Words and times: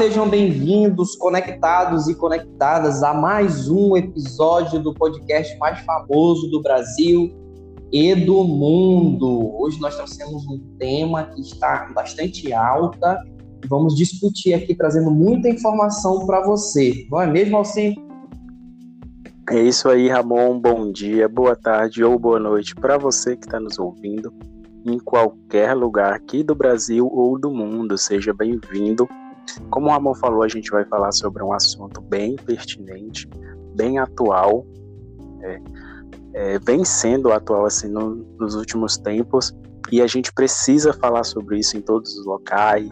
sejam 0.00 0.26
bem-vindos, 0.26 1.14
conectados 1.14 2.08
e 2.08 2.14
conectadas 2.14 3.02
a 3.02 3.12
mais 3.12 3.68
um 3.68 3.94
episódio 3.94 4.80
do 4.80 4.94
podcast 4.94 5.54
mais 5.58 5.78
famoso 5.80 6.50
do 6.50 6.62
Brasil 6.62 7.30
e 7.92 8.14
do 8.14 8.42
mundo. 8.42 9.54
Hoje 9.60 9.78
nós 9.78 9.94
trouxemos 9.96 10.42
um 10.46 10.58
tema 10.78 11.24
que 11.24 11.42
está 11.42 11.92
bastante 11.94 12.50
alta 12.50 13.22
e 13.62 13.68
vamos 13.68 13.94
discutir 13.94 14.54
aqui, 14.54 14.74
trazendo 14.74 15.10
muita 15.10 15.50
informação 15.50 16.24
para 16.24 16.46
você. 16.46 17.06
Não 17.10 17.20
é 17.20 17.26
mesmo, 17.26 17.58
Alcim? 17.58 17.94
É 19.50 19.60
isso 19.60 19.86
aí, 19.86 20.08
Ramon. 20.08 20.58
Bom 20.58 20.90
dia, 20.90 21.28
boa 21.28 21.54
tarde 21.54 22.02
ou 22.02 22.18
boa 22.18 22.40
noite 22.40 22.74
para 22.74 22.96
você 22.96 23.36
que 23.36 23.44
está 23.44 23.60
nos 23.60 23.78
ouvindo 23.78 24.32
em 24.86 24.98
qualquer 24.98 25.74
lugar 25.74 26.14
aqui 26.14 26.42
do 26.42 26.54
Brasil 26.54 27.06
ou 27.12 27.38
do 27.38 27.50
mundo. 27.50 27.98
Seja 27.98 28.32
bem-vindo 28.32 29.06
como 29.70 29.86
o 29.86 29.90
Ramon 29.90 30.14
falou, 30.14 30.42
a 30.42 30.48
gente 30.48 30.70
vai 30.70 30.84
falar 30.84 31.12
sobre 31.12 31.42
um 31.42 31.52
assunto 31.52 32.00
bem 32.00 32.36
pertinente, 32.36 33.28
bem 33.74 33.98
atual, 33.98 34.66
é, 35.42 35.60
é, 36.34 36.58
vem 36.60 36.84
sendo 36.84 37.32
atual 37.32 37.66
assim 37.66 37.88
no, 37.88 38.16
nos 38.38 38.54
últimos 38.54 38.96
tempos, 38.96 39.54
e 39.90 40.00
a 40.00 40.06
gente 40.06 40.32
precisa 40.32 40.92
falar 40.92 41.24
sobre 41.24 41.58
isso 41.58 41.76
em 41.76 41.80
todos 41.80 42.16
os 42.16 42.24
locais, 42.24 42.90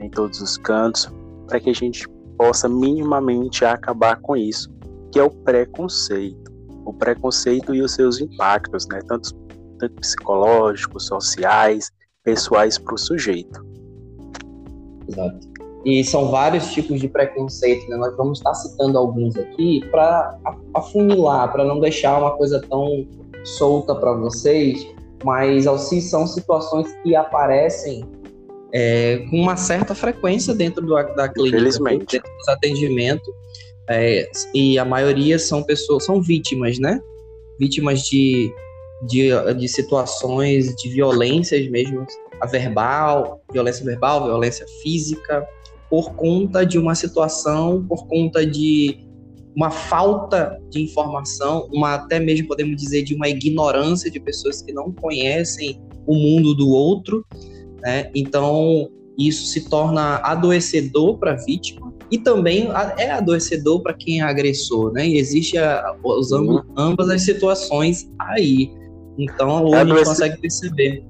em 0.00 0.08
todos 0.08 0.40
os 0.40 0.56
cantos, 0.56 1.10
para 1.46 1.60
que 1.60 1.70
a 1.70 1.74
gente 1.74 2.08
possa 2.38 2.68
minimamente 2.68 3.64
acabar 3.64 4.16
com 4.20 4.36
isso, 4.36 4.70
que 5.12 5.18
é 5.18 5.22
o 5.22 5.30
preconceito. 5.30 6.50
O 6.86 6.94
preconceito 6.94 7.74
e 7.74 7.82
os 7.82 7.92
seus 7.92 8.20
impactos, 8.20 8.86
né? 8.88 9.00
Tanto, 9.06 9.34
tanto 9.78 9.94
psicológicos, 9.96 11.06
sociais, 11.06 11.90
pessoais 12.24 12.78
para 12.78 12.94
o 12.94 12.98
sujeito. 12.98 13.62
Exato. 15.06 15.49
E 15.84 16.04
são 16.04 16.30
vários 16.30 16.72
tipos 16.72 17.00
de 17.00 17.08
preconceito, 17.08 17.88
né? 17.88 17.96
Nós 17.96 18.14
vamos 18.16 18.38
estar 18.38 18.52
citando 18.54 18.98
alguns 18.98 19.36
aqui 19.36 19.82
para 19.90 20.38
afunilar, 20.74 21.50
para 21.50 21.64
não 21.64 21.80
deixar 21.80 22.18
uma 22.18 22.32
coisa 22.32 22.60
tão 22.68 23.06
solta 23.44 23.94
para 23.94 24.12
vocês, 24.12 24.86
mas 25.24 25.66
assim 25.66 26.00
são 26.00 26.26
situações 26.26 26.92
que 27.02 27.16
aparecem 27.16 28.04
é, 28.72 29.24
com 29.30 29.36
uma 29.36 29.56
certa 29.56 29.94
frequência 29.94 30.54
dentro 30.54 30.84
do, 30.84 30.94
da 30.94 31.28
clínica, 31.28 31.80
dentro 31.98 32.36
dos 32.36 32.48
atendimentos, 32.48 33.28
é, 33.88 34.30
e 34.54 34.78
a 34.78 34.84
maioria 34.84 35.38
são 35.38 35.62
pessoas, 35.62 36.04
são 36.04 36.22
vítimas, 36.22 36.78
né? 36.78 37.00
Vítimas 37.58 38.02
de, 38.02 38.52
de, 39.08 39.30
de 39.56 39.68
situações 39.68 40.74
de 40.76 40.88
violências 40.90 41.68
mesmo, 41.68 42.06
a 42.40 42.46
verbal, 42.46 43.42
violência 43.50 43.84
verbal, 43.84 44.24
violência 44.24 44.66
física, 44.82 45.46
por 45.90 46.14
conta 46.14 46.64
de 46.64 46.78
uma 46.78 46.94
situação, 46.94 47.84
por 47.86 48.06
conta 48.06 48.46
de 48.46 49.10
uma 49.56 49.70
falta 49.70 50.56
de 50.70 50.80
informação, 50.80 51.68
uma 51.72 51.96
até 51.96 52.20
mesmo 52.20 52.46
podemos 52.46 52.80
dizer 52.80 53.02
de 53.02 53.14
uma 53.14 53.28
ignorância 53.28 54.08
de 54.10 54.20
pessoas 54.20 54.62
que 54.62 54.72
não 54.72 54.92
conhecem 54.92 55.80
o 56.06 56.14
mundo 56.14 56.54
do 56.54 56.70
outro, 56.70 57.26
né? 57.82 58.08
Então 58.14 58.88
isso 59.18 59.46
se 59.46 59.68
torna 59.68 60.16
adoecedor 60.18 61.18
para 61.18 61.32
a 61.32 61.36
vítima 61.36 61.92
e 62.10 62.18
também 62.18 62.68
é 62.96 63.10
adoecedor 63.10 63.82
para 63.82 63.92
quem 63.94 64.20
é 64.20 64.22
agressor, 64.22 64.92
né? 64.92 65.06
E 65.06 65.18
existe 65.18 65.58
a, 65.58 65.94
ambos, 66.04 66.30
uhum. 66.32 66.62
ambas 66.76 67.08
as 67.08 67.22
situações 67.22 68.08
aí. 68.18 68.70
Então 69.18 69.74
é 69.74 69.80
a 69.80 69.84
gente 69.84 70.04
consegue 70.04 70.40
perceber. 70.40 71.09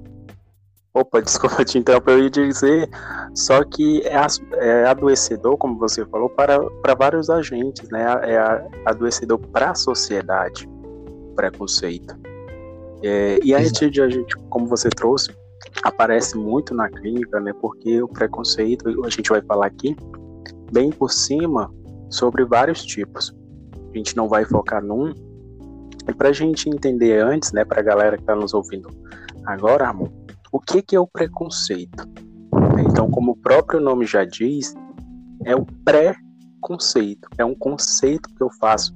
Opa, 0.93 1.21
desculpa 1.23 1.63
te 1.63 1.77
interromper, 1.77 2.11
eu 2.11 2.23
ia 2.23 2.29
dizer 2.29 2.89
só 3.33 3.63
que 3.63 4.01
é, 4.05 4.15
é 4.57 4.85
adoecedor, 4.85 5.57
como 5.57 5.77
você 5.77 6.05
falou, 6.05 6.29
para, 6.29 6.59
para 6.81 6.93
vários 6.93 7.29
agentes, 7.29 7.89
né? 7.89 8.03
É 8.23 8.37
adoecedor 8.85 9.39
para 9.39 9.71
a 9.71 9.75
sociedade, 9.75 10.69
preconceito. 11.35 12.15
É, 13.03 13.39
e 13.43 13.55
a 13.55 13.59
de 13.59 14.01
a 14.01 14.09
gente, 14.09 14.35
como 14.49 14.67
você 14.67 14.89
trouxe, 14.89 15.33
aparece 15.83 16.37
muito 16.37 16.73
na 16.75 16.89
clínica, 16.89 17.39
né? 17.39 17.53
Porque 17.59 18.01
o 18.01 18.07
preconceito, 18.07 18.89
a 19.05 19.09
gente 19.09 19.29
vai 19.29 19.41
falar 19.41 19.67
aqui, 19.67 19.95
bem 20.71 20.91
por 20.91 21.09
cima, 21.09 21.73
sobre 22.09 22.43
vários 22.43 22.83
tipos. 22.83 23.33
A 23.93 23.97
gente 23.97 24.15
não 24.15 24.27
vai 24.27 24.45
focar 24.45 24.83
num. 24.83 25.13
E 26.07 26.13
para 26.13 26.29
a 26.29 26.33
gente 26.33 26.69
entender 26.69 27.19
antes, 27.19 27.51
né, 27.53 27.63
para 27.63 27.79
a 27.79 27.83
galera 27.83 28.17
que 28.17 28.23
está 28.23 28.35
nos 28.35 28.53
ouvindo 28.53 28.89
agora, 29.45 29.85
Ramon, 29.85 30.07
o 30.51 30.59
que, 30.59 30.81
que 30.81 30.95
é 30.95 30.99
o 30.99 31.07
preconceito? 31.07 32.07
Então, 32.79 33.09
como 33.09 33.31
o 33.31 33.37
próprio 33.37 33.79
nome 33.79 34.05
já 34.05 34.25
diz, 34.25 34.75
é 35.45 35.55
o 35.55 35.65
pré-conceito. 35.85 37.29
É 37.37 37.45
um 37.45 37.55
conceito 37.55 38.29
que 38.35 38.43
eu 38.43 38.49
faço 38.59 38.93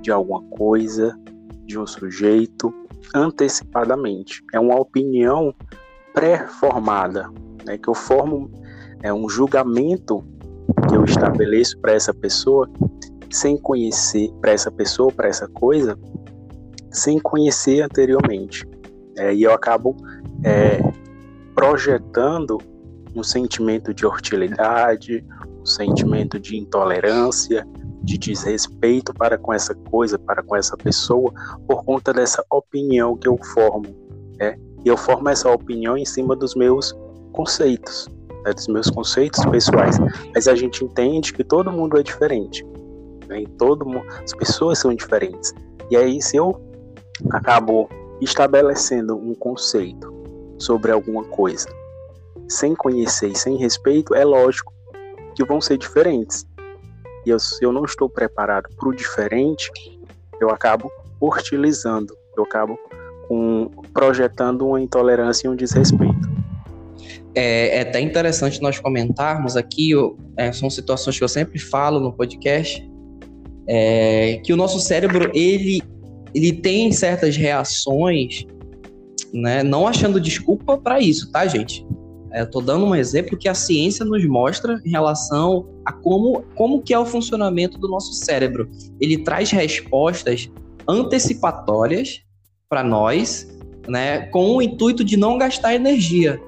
de 0.00 0.12
alguma 0.12 0.42
coisa, 0.50 1.18
de 1.66 1.78
um 1.78 1.86
sujeito, 1.86 2.72
antecipadamente. 3.14 4.42
É 4.52 4.60
uma 4.60 4.76
opinião 4.76 5.54
pré-formada, 6.12 7.28
né, 7.66 7.76
que 7.76 7.88
eu 7.88 7.94
formo, 7.94 8.50
é 9.02 9.12
um 9.12 9.28
julgamento 9.28 10.24
que 10.88 10.94
eu 10.94 11.04
estabeleço 11.04 11.78
para 11.80 11.92
essa 11.92 12.14
pessoa 12.14 12.70
sem 13.30 13.56
conhecer, 13.56 14.30
para 14.40 14.52
essa 14.52 14.70
pessoa, 14.70 15.10
para 15.10 15.28
essa 15.28 15.48
coisa, 15.48 15.98
sem 16.92 17.18
conhecer 17.18 17.82
anteriormente. 17.82 18.64
É, 19.16 19.34
e 19.34 19.42
eu 19.42 19.52
acabo 19.52 19.96
é, 20.44 20.80
projetando 21.54 22.58
um 23.14 23.22
sentimento 23.22 23.94
de 23.94 24.04
hostilidade, 24.04 25.24
um 25.60 25.66
sentimento 25.66 26.38
de 26.38 26.56
intolerância, 26.56 27.66
de 28.02 28.18
desrespeito 28.18 29.14
para 29.14 29.38
com 29.38 29.52
essa 29.52 29.74
coisa, 29.74 30.18
para 30.18 30.42
com 30.42 30.56
essa 30.56 30.76
pessoa, 30.76 31.32
por 31.66 31.84
conta 31.84 32.12
dessa 32.12 32.44
opinião 32.50 33.16
que 33.16 33.26
eu 33.26 33.38
formo. 33.54 33.86
Né? 34.38 34.56
E 34.84 34.88
eu 34.88 34.96
formo 34.96 35.28
essa 35.28 35.50
opinião 35.50 35.96
em 35.96 36.04
cima 36.04 36.36
dos 36.36 36.54
meus 36.54 36.94
conceitos, 37.32 38.08
né? 38.44 38.52
dos 38.52 38.68
meus 38.68 38.90
conceitos 38.90 39.44
pessoais. 39.46 39.98
Mas 40.34 40.46
a 40.46 40.54
gente 40.54 40.84
entende 40.84 41.32
que 41.32 41.42
todo 41.42 41.72
mundo 41.72 41.98
é 41.98 42.02
diferente. 42.02 42.64
Né? 43.26 43.44
todo 43.56 43.86
mundo, 43.86 44.04
as 44.22 44.34
pessoas 44.34 44.78
são 44.78 44.94
diferentes. 44.94 45.54
E 45.90 45.96
aí, 45.96 46.20
se 46.20 46.36
eu 46.36 46.60
acabo 47.30 47.88
estabelecendo 48.24 49.16
um 49.16 49.34
conceito 49.34 50.12
sobre 50.58 50.90
alguma 50.90 51.24
coisa 51.24 51.68
sem 52.48 52.74
conhecer 52.74 53.28
e 53.28 53.38
sem 53.38 53.56
respeito, 53.56 54.14
é 54.14 54.24
lógico 54.24 54.72
que 55.34 55.44
vão 55.44 55.60
ser 55.60 55.78
diferentes. 55.78 56.46
E 57.26 57.30
eu, 57.30 57.38
se 57.38 57.64
eu 57.64 57.72
não 57.72 57.84
estou 57.84 58.08
preparado 58.08 58.68
para 58.76 58.88
o 58.88 58.94
diferente, 58.94 59.70
eu 60.40 60.50
acabo 60.50 60.90
hostilizando, 61.20 62.16
eu 62.36 62.44
acabo 62.44 62.78
com, 63.28 63.70
projetando 63.92 64.66
uma 64.66 64.80
intolerância 64.80 65.46
e 65.46 65.50
um 65.50 65.56
desrespeito. 65.56 66.34
É, 67.34 67.78
é 67.78 67.80
até 67.80 68.00
interessante 68.00 68.60
nós 68.60 68.78
comentarmos 68.78 69.56
aqui, 69.56 69.92
é, 70.36 70.52
são 70.52 70.70
situações 70.70 71.18
que 71.18 71.24
eu 71.24 71.28
sempre 71.28 71.58
falo 71.58 71.98
no 71.98 72.12
podcast, 72.12 72.86
é, 73.66 74.40
que 74.44 74.52
o 74.52 74.56
nosso 74.56 74.78
cérebro 74.78 75.30
ele, 75.34 75.82
ele 76.34 76.52
tem 76.52 76.90
certas 76.90 77.36
reações, 77.36 78.44
né, 79.32 79.62
não 79.62 79.86
achando 79.86 80.20
desculpa 80.20 80.76
para 80.76 81.00
isso, 81.00 81.30
tá, 81.30 81.46
gente? 81.46 81.86
É, 82.32 82.44
dando 82.44 82.84
um 82.84 82.94
exemplo 82.96 83.38
que 83.38 83.48
a 83.48 83.54
ciência 83.54 84.04
nos 84.04 84.26
mostra 84.26 84.80
em 84.84 84.90
relação 84.90 85.68
a 85.84 85.92
como, 85.92 86.42
como 86.56 86.82
que 86.82 86.92
é 86.92 86.98
o 86.98 87.06
funcionamento 87.06 87.78
do 87.78 87.88
nosso 87.88 88.12
cérebro. 88.12 88.68
Ele 89.00 89.18
traz 89.18 89.52
respostas 89.52 90.50
antecipatórias 90.88 92.22
para 92.68 92.82
nós, 92.82 93.46
né, 93.86 94.26
com 94.26 94.56
o 94.56 94.62
intuito 94.62 95.04
de 95.04 95.16
não 95.16 95.38
gastar 95.38 95.76
energia. 95.76 96.40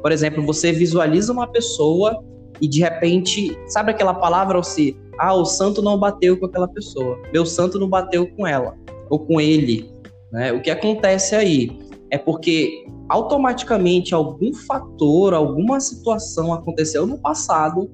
Por 0.00 0.12
exemplo, 0.12 0.46
você 0.46 0.70
visualiza 0.70 1.32
uma 1.32 1.48
pessoa 1.48 2.22
e 2.60 2.68
de 2.68 2.78
repente, 2.78 3.58
sabe 3.66 3.90
aquela 3.90 4.14
palavra 4.14 4.56
ou 4.56 4.62
se, 4.62 4.96
ah, 5.18 5.34
o 5.34 5.44
santo 5.44 5.82
não 5.82 5.98
bateu 5.98 6.38
com 6.38 6.46
aquela 6.46 6.68
pessoa, 6.68 7.20
meu 7.32 7.44
santo 7.44 7.80
não 7.80 7.88
bateu 7.88 8.28
com 8.36 8.46
ela 8.46 8.76
ou 9.12 9.18
com 9.18 9.38
ele, 9.38 9.90
né? 10.32 10.52
O 10.54 10.62
que 10.62 10.70
acontece 10.70 11.34
aí 11.34 11.78
é 12.10 12.16
porque 12.16 12.86
automaticamente 13.10 14.14
algum 14.14 14.54
fator, 14.54 15.34
alguma 15.34 15.78
situação 15.80 16.50
aconteceu 16.54 17.06
no 17.06 17.18
passado 17.18 17.90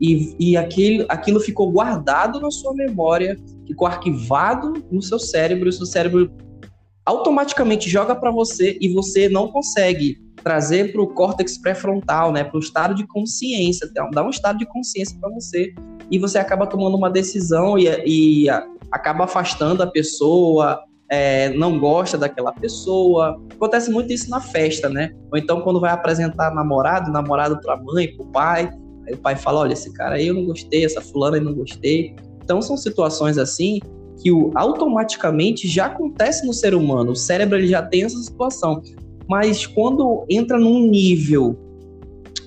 e, 0.00 0.36
e 0.38 0.56
aquilo, 0.56 1.06
aquilo 1.08 1.40
ficou 1.40 1.72
guardado 1.72 2.38
na 2.38 2.52
sua 2.52 2.72
memória, 2.72 3.36
ficou 3.66 3.88
arquivado 3.88 4.74
no 4.92 5.02
seu 5.02 5.18
cérebro, 5.18 5.68
o 5.68 5.72
seu 5.72 5.86
cérebro 5.86 6.30
automaticamente 7.04 7.90
joga 7.90 8.14
para 8.14 8.30
você 8.30 8.78
e 8.80 8.92
você 8.94 9.28
não 9.28 9.48
consegue 9.48 10.18
trazer 10.44 10.92
para 10.92 11.02
o 11.02 11.08
córtex 11.08 11.58
pré-frontal, 11.58 12.30
né, 12.32 12.44
para 12.44 12.56
o 12.56 12.60
estado 12.60 12.94
de 12.94 13.04
consciência, 13.08 13.90
dá 14.12 14.24
um 14.24 14.30
estado 14.30 14.58
de 14.60 14.66
consciência 14.66 15.18
para 15.20 15.30
você 15.30 15.74
e 16.08 16.16
você 16.16 16.38
acaba 16.38 16.64
tomando 16.64 16.96
uma 16.96 17.10
decisão 17.10 17.76
e, 17.76 17.88
e 18.06 18.48
acaba 18.90 19.24
afastando 19.24 19.82
a 19.82 19.86
pessoa, 19.86 20.80
é, 21.10 21.50
não 21.50 21.78
gosta 21.78 22.16
daquela 22.16 22.52
pessoa. 22.52 23.40
Acontece 23.52 23.90
muito 23.90 24.12
isso 24.12 24.30
na 24.30 24.40
festa, 24.40 24.88
né? 24.88 25.12
Ou 25.32 25.38
então 25.38 25.60
quando 25.60 25.80
vai 25.80 25.90
apresentar 25.90 26.54
namorado, 26.54 27.10
namorado 27.10 27.60
para 27.60 27.76
mãe, 27.76 28.14
para 28.14 28.24
o 28.24 28.28
pai, 28.28 28.70
Aí 29.10 29.14
o 29.14 29.18
pai 29.18 29.36
fala: 29.36 29.60
olha, 29.60 29.72
esse 29.72 29.92
cara 29.92 30.14
aí 30.14 30.28
eu 30.28 30.34
não 30.34 30.44
gostei, 30.44 30.84
essa 30.84 31.00
fulana 31.00 31.36
eu 31.36 31.42
não 31.42 31.54
gostei. 31.54 32.14
Então 32.42 32.62
são 32.62 32.76
situações 32.76 33.36
assim 33.36 33.80
que 34.22 34.30
automaticamente 34.54 35.66
já 35.66 35.86
acontece 35.86 36.46
no 36.46 36.52
ser 36.52 36.74
humano. 36.74 37.12
O 37.12 37.16
cérebro 37.16 37.58
ele 37.58 37.66
já 37.66 37.82
tem 37.82 38.04
essa 38.04 38.18
situação. 38.18 38.82
Mas 39.28 39.66
quando 39.66 40.24
entra 40.28 40.58
num 40.58 40.86
nível 40.86 41.58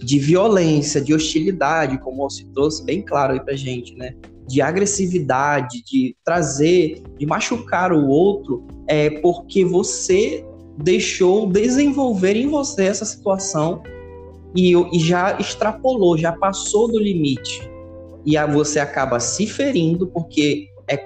de 0.02 0.20
violência, 0.20 1.02
de 1.02 1.14
hostilidade, 1.14 1.98
como 2.00 2.30
você 2.30 2.46
trouxe 2.54 2.84
bem 2.84 3.02
claro 3.02 3.34
aí 3.34 3.40
pra 3.40 3.56
gente, 3.56 3.96
né? 3.96 4.14
De 4.48 4.62
agressividade, 4.62 5.84
de 5.84 6.16
trazer, 6.24 7.02
de 7.18 7.26
machucar 7.26 7.92
o 7.92 8.08
outro, 8.08 8.66
é 8.88 9.10
porque 9.10 9.64
você 9.64 10.46
deixou 10.78 11.48
desenvolver 11.48 12.36
em 12.36 12.48
você 12.48 12.86
essa 12.86 13.06
situação 13.06 13.82
e, 14.56 14.74
e 14.96 15.00
já 15.00 15.38
extrapolou, 15.40 16.18
já 16.18 16.32
passou 16.32 16.92
do 16.92 17.00
limite. 17.00 17.70
E 18.26 18.38
aí 18.38 18.52
você 18.52 18.80
acaba 18.80 19.20
se 19.20 19.46
ferindo 19.48 20.08
porque 20.08 20.68
é, 20.88 21.00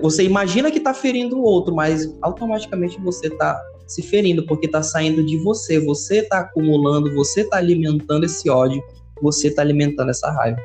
você 0.00 0.24
imagina 0.24 0.70
que 0.70 0.78
está 0.78 0.92
ferindo 0.92 1.38
o 1.38 1.42
outro, 1.42 1.74
mas 1.74 2.14
automaticamente 2.22 3.00
você 3.00 3.28
está 3.28 3.60
se 3.86 4.02
ferindo 4.02 4.44
porque 4.46 4.66
está 4.66 4.82
saindo 4.82 5.24
de 5.24 5.36
você. 5.38 5.78
Você 5.80 6.18
está 6.18 6.40
acumulando, 6.40 7.14
você 7.14 7.42
está 7.42 7.58
alimentando 7.58 8.24
esse 8.24 8.48
ódio, 8.48 8.82
você 9.20 9.48
está 9.48 9.62
alimentando 9.62 10.10
essa 10.10 10.30
raiva. 10.30 10.60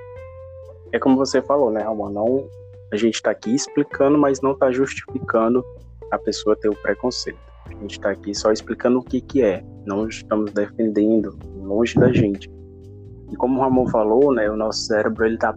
É 0.91 1.00
como 1.00 1.15
você 1.15 1.41
falou, 1.41 1.71
né, 1.71 1.81
Ramon? 1.81 2.09
Não, 2.09 2.47
a 2.91 2.95
gente 2.95 3.15
está 3.15 3.31
aqui 3.31 3.53
explicando, 3.53 4.18
mas 4.18 4.41
não 4.41 4.51
está 4.53 4.71
justificando 4.71 5.63
a 6.12 6.18
pessoa 6.18 6.56
ter 6.56 6.69
o 6.69 6.75
preconceito. 6.75 7.39
A 7.68 7.74
gente 7.81 7.91
está 7.91 8.09
aqui 8.09 8.33
só 8.33 8.51
explicando 8.51 9.00
o 9.00 9.03
que, 9.03 9.21
que 9.21 9.44
é. 9.44 9.63
Não 9.86 10.07
estamos 10.07 10.51
defendendo 10.51 11.38
longe 11.56 11.95
da 11.95 12.12
gente. 12.12 12.50
E 13.31 13.36
como 13.36 13.59
o 13.59 13.62
Ramon 13.62 13.88
falou, 13.88 14.33
né, 14.33 14.50
o 14.50 14.56
nosso 14.56 14.86
cérebro 14.86 15.25
ele 15.25 15.36
está 15.36 15.56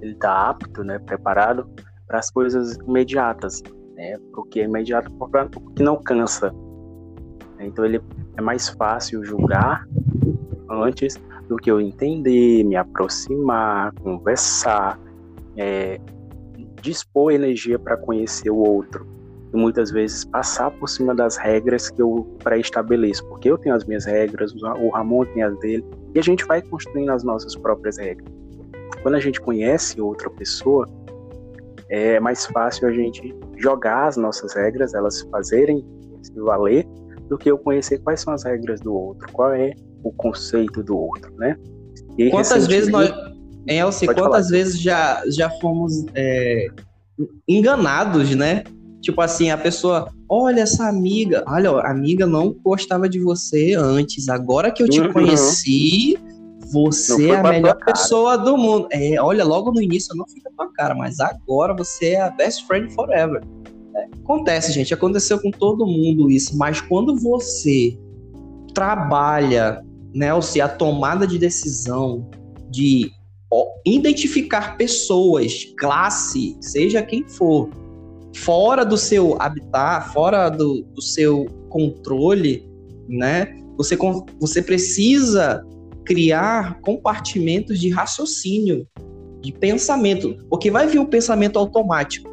ele 0.00 0.14
tá 0.14 0.48
apto, 0.48 0.82
né, 0.82 0.98
preparado 0.98 1.68
para 2.06 2.18
as 2.18 2.30
coisas 2.30 2.76
imediatas, 2.76 3.62
né, 3.94 4.16
porque 4.32 4.60
é 4.60 4.64
imediato 4.64 5.10
porque 5.12 5.82
não 5.82 6.02
cansa. 6.02 6.54
Então 7.58 7.84
ele 7.84 8.00
é 8.36 8.40
mais 8.40 8.68
fácil 8.70 9.22
julgar 9.24 9.86
antes 10.70 11.20
do 11.50 11.56
que 11.56 11.68
eu 11.68 11.80
entender, 11.80 12.62
me 12.62 12.76
aproximar, 12.76 13.92
conversar, 13.96 14.98
é, 15.56 16.00
dispor 16.80 17.32
energia 17.32 17.76
para 17.76 17.96
conhecer 17.96 18.50
o 18.50 18.56
outro 18.56 19.04
e 19.52 19.56
muitas 19.56 19.90
vezes 19.90 20.24
passar 20.24 20.70
por 20.70 20.88
cima 20.88 21.12
das 21.12 21.36
regras 21.36 21.90
que 21.90 22.00
eu 22.00 22.38
pré-estabeleço, 22.44 23.26
porque 23.26 23.50
eu 23.50 23.58
tenho 23.58 23.74
as 23.74 23.84
minhas 23.84 24.04
regras, 24.04 24.54
o 24.54 24.90
Ramon 24.90 25.24
tem 25.24 25.42
as 25.42 25.58
dele, 25.58 25.84
e 26.14 26.20
a 26.20 26.22
gente 26.22 26.44
vai 26.44 26.62
construindo 26.62 27.10
as 27.10 27.24
nossas 27.24 27.56
próprias 27.56 27.98
regras. 27.98 28.32
Quando 29.02 29.16
a 29.16 29.20
gente 29.20 29.40
conhece 29.40 30.00
outra 30.00 30.30
pessoa, 30.30 30.88
é 31.88 32.20
mais 32.20 32.46
fácil 32.46 32.86
a 32.86 32.92
gente 32.92 33.34
jogar 33.56 34.06
as 34.06 34.16
nossas 34.16 34.54
regras, 34.54 34.94
elas 34.94 35.22
fazerem 35.22 35.84
se 36.22 36.32
valer, 36.38 36.86
do 37.28 37.36
que 37.36 37.50
eu 37.50 37.58
conhecer 37.58 37.98
quais 37.98 38.20
são 38.20 38.32
as 38.34 38.44
regras 38.44 38.80
do 38.80 38.94
outro, 38.94 39.26
qual 39.32 39.52
é 39.52 39.72
o 40.02 40.12
conceito 40.12 40.82
do 40.82 40.96
outro, 40.96 41.32
né? 41.36 41.56
E 42.18 42.30
quantas 42.30 42.66
vezes 42.66 42.90
nós, 42.90 43.12
Elcio, 43.66 44.06
quantas 44.06 44.24
falar. 44.24 44.48
vezes 44.48 44.80
já, 44.80 45.22
já 45.28 45.50
fomos 45.50 46.04
é, 46.14 46.68
enganados, 47.48 48.34
né? 48.34 48.64
Tipo 49.00 49.22
assim, 49.22 49.50
a 49.50 49.56
pessoa, 49.56 50.12
olha 50.28 50.60
essa 50.60 50.86
amiga, 50.86 51.42
olha, 51.46 51.70
a 51.70 51.90
amiga 51.90 52.26
não 52.26 52.54
gostava 52.62 53.08
de 53.08 53.18
você 53.18 53.74
antes, 53.74 54.28
agora 54.28 54.70
que 54.70 54.82
eu 54.82 54.88
te 54.88 55.00
uhum. 55.00 55.12
conheci, 55.12 56.18
você 56.70 57.30
é 57.30 57.36
a 57.36 57.42
melhor 57.42 57.76
pessoa 57.84 58.36
do 58.36 58.56
mundo. 58.56 58.88
É, 58.92 59.20
olha, 59.20 59.44
logo 59.44 59.72
no 59.72 59.80
início 59.80 60.14
não 60.14 60.26
fica 60.28 60.50
tua 60.54 60.70
cara, 60.72 60.94
mas 60.94 61.18
agora 61.18 61.74
você 61.74 62.10
é 62.10 62.20
a 62.20 62.30
best 62.30 62.66
friend 62.66 62.92
forever. 62.94 63.42
É, 63.96 64.08
acontece, 64.22 64.72
gente, 64.72 64.92
aconteceu 64.92 65.40
com 65.40 65.50
todo 65.50 65.86
mundo 65.86 66.30
isso, 66.30 66.56
mas 66.56 66.80
quando 66.80 67.16
você 67.16 67.98
trabalha, 68.74 69.82
né, 70.14 70.32
ou 70.34 70.42
seja, 70.42 70.64
a 70.64 70.68
tomada 70.68 71.26
de 71.26 71.38
decisão 71.38 72.28
de 72.70 73.12
identificar 73.84 74.76
pessoas, 74.76 75.64
classe, 75.76 76.56
seja 76.60 77.02
quem 77.02 77.28
for, 77.28 77.68
fora 78.36 78.84
do 78.84 78.96
seu 78.96 79.40
habitat, 79.40 80.12
fora 80.12 80.48
do, 80.48 80.82
do 80.94 81.02
seu 81.02 81.46
controle, 81.68 82.68
né? 83.08 83.56
Você, 83.76 83.96
você 84.38 84.62
precisa 84.62 85.64
criar 86.04 86.80
compartimentos 86.80 87.80
de 87.80 87.88
raciocínio, 87.88 88.86
de 89.40 89.52
pensamento, 89.52 90.36
porque 90.48 90.70
vai 90.70 90.86
vir 90.86 91.00
um 91.00 91.06
pensamento 91.06 91.58
automático. 91.58 92.29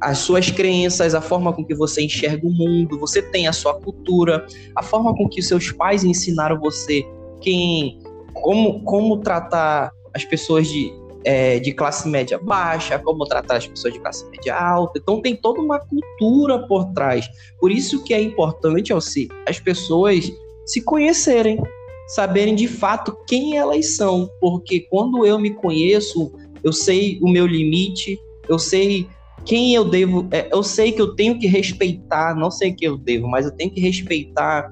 As 0.00 0.18
suas 0.18 0.50
crenças, 0.50 1.14
a 1.14 1.20
forma 1.20 1.52
com 1.52 1.64
que 1.64 1.74
você 1.74 2.02
enxerga 2.02 2.46
o 2.46 2.52
mundo, 2.52 2.98
você 2.98 3.22
tem 3.22 3.48
a 3.48 3.52
sua 3.52 3.74
cultura, 3.80 4.46
a 4.74 4.82
forma 4.82 5.14
com 5.14 5.28
que 5.28 5.40
seus 5.42 5.72
pais 5.72 6.04
ensinaram 6.04 6.60
você 6.60 7.04
quem 7.40 7.98
como, 8.34 8.82
como 8.82 9.18
tratar 9.18 9.90
as 10.14 10.24
pessoas 10.24 10.68
de, 10.68 10.92
é, 11.24 11.58
de 11.58 11.72
classe 11.72 12.08
média 12.08 12.38
baixa, 12.38 12.98
como 12.98 13.24
tratar 13.26 13.56
as 13.56 13.66
pessoas 13.66 13.94
de 13.94 14.00
classe 14.00 14.24
média 14.30 14.54
alta. 14.54 14.98
Então 14.98 15.20
tem 15.20 15.34
toda 15.34 15.60
uma 15.60 15.78
cultura 15.78 16.66
por 16.66 16.92
trás. 16.92 17.28
Por 17.60 17.70
isso 17.70 18.02
que 18.04 18.14
é 18.14 18.20
importante, 18.20 18.92
Alci, 18.92 19.28
as 19.46 19.58
pessoas 19.58 20.30
se 20.64 20.82
conhecerem, 20.82 21.62
saberem 22.08 22.54
de 22.54 22.68
fato 22.68 23.16
quem 23.26 23.56
elas 23.56 23.96
são, 23.96 24.28
porque 24.40 24.80
quando 24.90 25.24
eu 25.24 25.38
me 25.38 25.50
conheço, 25.54 26.32
eu 26.62 26.72
sei 26.72 27.18
o 27.22 27.28
meu 27.28 27.46
limite, 27.46 28.18
eu 28.48 28.58
sei 28.58 29.08
quem 29.46 29.74
eu 29.74 29.84
devo, 29.84 30.28
é, 30.32 30.48
eu 30.52 30.62
sei 30.62 30.92
que 30.92 31.00
eu 31.00 31.14
tenho 31.14 31.38
que 31.38 31.46
respeitar, 31.46 32.34
não 32.34 32.50
sei 32.50 32.72
que 32.72 32.84
eu 32.84 32.98
devo, 32.98 33.28
mas 33.28 33.46
eu 33.46 33.52
tenho 33.52 33.70
que 33.70 33.80
respeitar 33.80 34.68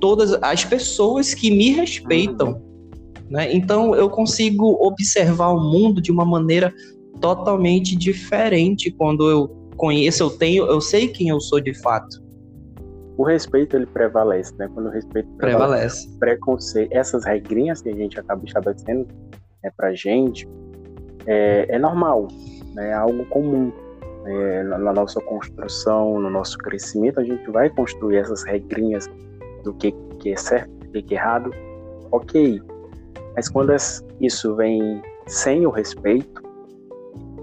todas 0.00 0.32
as 0.42 0.64
pessoas 0.64 1.32
que 1.32 1.50
me 1.50 1.70
respeitam. 1.70 2.60
Né? 3.30 3.54
Então 3.54 3.94
eu 3.94 4.10
consigo 4.10 4.76
observar 4.84 5.50
o 5.50 5.60
mundo 5.60 6.02
de 6.02 6.10
uma 6.10 6.24
maneira 6.24 6.74
totalmente 7.20 7.94
diferente 7.94 8.90
quando 8.90 9.30
eu 9.30 9.48
conheço, 9.76 10.24
eu 10.24 10.30
tenho, 10.30 10.66
eu 10.66 10.80
sei 10.80 11.08
quem 11.08 11.28
eu 11.28 11.40
sou 11.40 11.60
de 11.60 11.72
fato. 11.80 12.20
O 13.16 13.22
respeito 13.22 13.76
ele 13.76 13.86
prevalece, 13.86 14.52
né? 14.58 14.68
Quando 14.74 14.86
o 14.86 14.90
respeito 14.90 15.28
prevalece, 15.36 16.08
prevalece. 16.08 16.18
preconceito, 16.18 16.92
essas 16.92 17.24
regrinhas 17.24 17.82
que 17.82 17.90
a 17.90 17.94
gente 17.94 18.18
acaba 18.18 18.42
estabelecendo 18.44 19.06
é 19.62 19.70
pra 19.70 19.94
gente 19.94 20.48
é, 21.26 21.66
é 21.68 21.78
normal, 21.78 22.28
né? 22.74 22.90
É 22.90 22.94
algo 22.94 23.24
comum. 23.26 23.70
É, 24.26 24.62
na, 24.64 24.78
na 24.78 24.92
nossa 24.92 25.20
construção, 25.20 26.20
no 26.20 26.28
nosso 26.28 26.58
crescimento, 26.58 27.20
a 27.20 27.24
gente 27.24 27.50
vai 27.50 27.70
construir 27.70 28.16
essas 28.16 28.42
regrinhas 28.44 29.08
do 29.64 29.72
que, 29.74 29.92
que 30.18 30.32
é 30.32 30.36
certo, 30.36 30.70
do 30.70 31.02
que 31.02 31.14
é 31.14 31.18
errado. 31.18 31.50
Ok, 32.12 32.60
mas 33.34 33.48
quando 33.48 33.72
isso 34.20 34.54
vem 34.56 35.00
sem 35.26 35.66
o 35.66 35.70
respeito, 35.70 36.42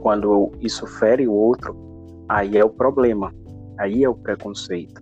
quando 0.01 0.51
isso 0.59 0.85
fere 0.85 1.27
o 1.27 1.33
outro, 1.33 1.75
aí 2.29 2.57
é 2.57 2.63
o 2.63 2.69
problema, 2.69 3.33
aí 3.79 4.03
é 4.03 4.09
o 4.09 4.15
preconceito. 4.15 5.01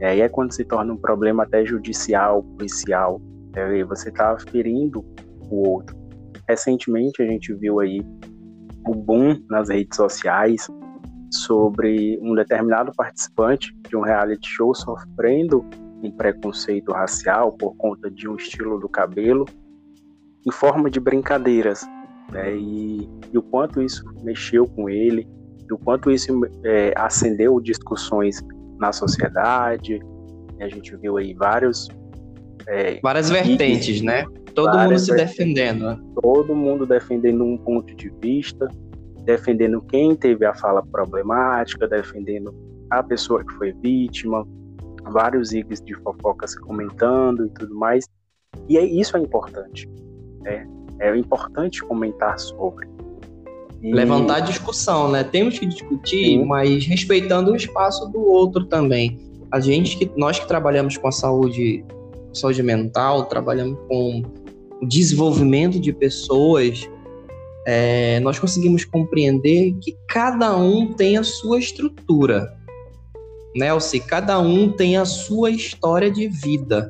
E 0.00 0.04
aí 0.04 0.20
é 0.20 0.28
quando 0.28 0.52
se 0.52 0.64
torna 0.64 0.92
um 0.92 0.96
problema 0.96 1.44
até 1.44 1.64
judicial, 1.64 2.42
policial, 2.42 3.20
e 3.54 3.84
você 3.84 4.08
está 4.08 4.36
ferindo 4.50 5.04
o 5.50 5.68
outro. 5.68 5.96
Recentemente 6.48 7.22
a 7.22 7.26
gente 7.26 7.54
viu 7.54 7.78
aí 7.78 8.00
o 8.88 8.94
boom 8.94 9.40
nas 9.48 9.68
redes 9.68 9.96
sociais 9.96 10.66
sobre 11.32 12.18
um 12.22 12.34
determinado 12.34 12.92
participante 12.94 13.74
de 13.88 13.96
um 13.96 14.00
reality 14.00 14.48
show 14.48 14.74
sofrendo 14.74 15.64
um 16.02 16.10
preconceito 16.10 16.92
racial 16.92 17.52
por 17.52 17.76
conta 17.76 18.10
de 18.10 18.28
um 18.28 18.36
estilo 18.36 18.78
do 18.78 18.88
cabelo 18.88 19.46
em 20.46 20.50
forma 20.50 20.90
de 20.90 20.98
brincadeiras. 20.98 21.86
Né? 22.30 22.56
E, 22.56 23.08
e, 23.32 23.38
o 23.38 23.42
quanto 23.42 23.80
isso 23.80 24.04
mexeu 24.22 24.66
com 24.66 24.88
ele, 24.88 25.28
e 25.68 25.72
o 25.72 25.78
quanto 25.78 26.10
isso 26.10 26.32
é, 26.64 26.92
acendeu 26.96 27.60
discussões 27.60 28.42
na 28.78 28.92
sociedade. 28.92 30.00
A 30.60 30.68
gente 30.68 30.96
viu 30.96 31.16
aí 31.16 31.34
vários. 31.34 31.88
É, 32.68 33.00
Várias 33.00 33.28
vertentes, 33.28 34.00
né? 34.02 34.24
Todo 34.54 34.78
mundo 34.78 34.98
se 34.98 35.14
defendendo. 35.14 35.86
Né? 35.86 35.98
Todo 36.20 36.54
mundo 36.54 36.86
defendendo 36.86 37.42
um 37.42 37.56
ponto 37.56 37.94
de 37.94 38.10
vista, 38.20 38.68
defendendo 39.24 39.80
quem 39.82 40.14
teve 40.16 40.44
a 40.44 40.54
fala 40.54 40.84
problemática, 40.84 41.86
defendendo 41.86 42.54
a 42.90 43.02
pessoa 43.02 43.44
que 43.44 43.52
foi 43.54 43.72
vítima, 43.72 44.46
vários 45.10 45.52
igres 45.52 45.80
de 45.80 45.94
fofocas 45.96 46.58
comentando 46.58 47.46
e 47.46 47.50
tudo 47.50 47.74
mais. 47.74 48.04
E 48.68 48.76
é, 48.76 48.84
isso 48.84 49.16
é 49.16 49.20
importante. 49.20 49.88
É, 50.44 50.66
é 51.00 51.16
importante 51.16 51.82
comentar 51.82 52.38
sobre. 52.38 52.88
E... 53.82 53.92
Levantar 53.92 54.40
discussão, 54.40 55.10
né? 55.10 55.24
Temos 55.24 55.58
que 55.58 55.66
discutir, 55.66 56.38
Sim. 56.38 56.44
mas 56.44 56.86
respeitando 56.86 57.52
o 57.52 57.56
espaço 57.56 58.06
do 58.10 58.20
outro 58.20 58.64
também. 58.64 59.18
A 59.50 59.58
gente 59.58 59.98
que 59.98 60.10
nós 60.16 60.38
que 60.38 60.46
trabalhamos 60.46 60.96
com 60.96 61.08
a 61.08 61.12
saúde, 61.12 61.84
saúde 62.32 62.62
mental, 62.62 63.26
trabalhamos 63.26 63.78
com 63.88 64.22
o 64.80 64.86
desenvolvimento 64.86 65.78
de 65.78 65.92
pessoas, 65.92 66.88
é, 67.66 68.20
nós 68.20 68.38
conseguimos 68.38 68.84
compreender 68.84 69.74
que 69.80 69.96
cada 70.08 70.56
um 70.56 70.92
tem 70.92 71.16
a 71.16 71.22
sua 71.22 71.58
estrutura. 71.58 72.52
Né, 73.54 73.68
cada 74.06 74.38
um 74.38 74.72
tem 74.72 74.96
a 74.96 75.04
sua 75.04 75.50
história 75.50 76.10
de 76.10 76.26
vida. 76.26 76.88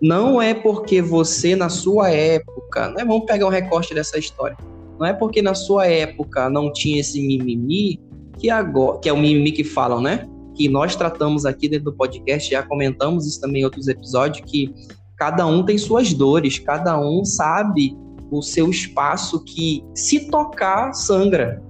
Não 0.00 0.40
é 0.40 0.54
porque 0.54 1.02
você, 1.02 1.56
na 1.56 1.68
sua 1.68 2.10
época, 2.10 2.90
né, 2.90 3.04
vamos 3.04 3.26
pegar 3.26 3.46
um 3.46 3.50
recorte 3.50 3.92
dessa 3.92 4.18
história. 4.18 4.56
Não 4.98 5.06
é 5.06 5.12
porque 5.12 5.42
na 5.42 5.54
sua 5.54 5.86
época 5.86 6.48
não 6.48 6.72
tinha 6.72 7.00
esse 7.00 7.20
mimimi, 7.20 8.00
que 8.38 8.48
agora, 8.48 8.98
que 8.98 9.08
é 9.08 9.12
o 9.12 9.16
mimimi 9.16 9.52
que 9.52 9.64
falam, 9.64 10.00
né? 10.00 10.28
Que 10.54 10.68
nós 10.68 10.94
tratamos 10.94 11.44
aqui 11.44 11.68
dentro 11.68 11.86
do 11.86 11.92
podcast, 11.92 12.50
já 12.50 12.62
comentamos 12.62 13.26
isso 13.26 13.40
também 13.40 13.62
em 13.62 13.64
outros 13.64 13.88
episódios, 13.88 14.44
que 14.48 14.72
cada 15.16 15.46
um 15.46 15.64
tem 15.64 15.78
suas 15.78 16.12
dores, 16.12 16.58
cada 16.58 16.98
um 17.00 17.24
sabe 17.24 17.96
o 18.32 18.42
seu 18.42 18.70
espaço 18.70 19.44
que, 19.44 19.84
se 19.94 20.30
tocar, 20.30 20.94
sangra. 20.94 21.62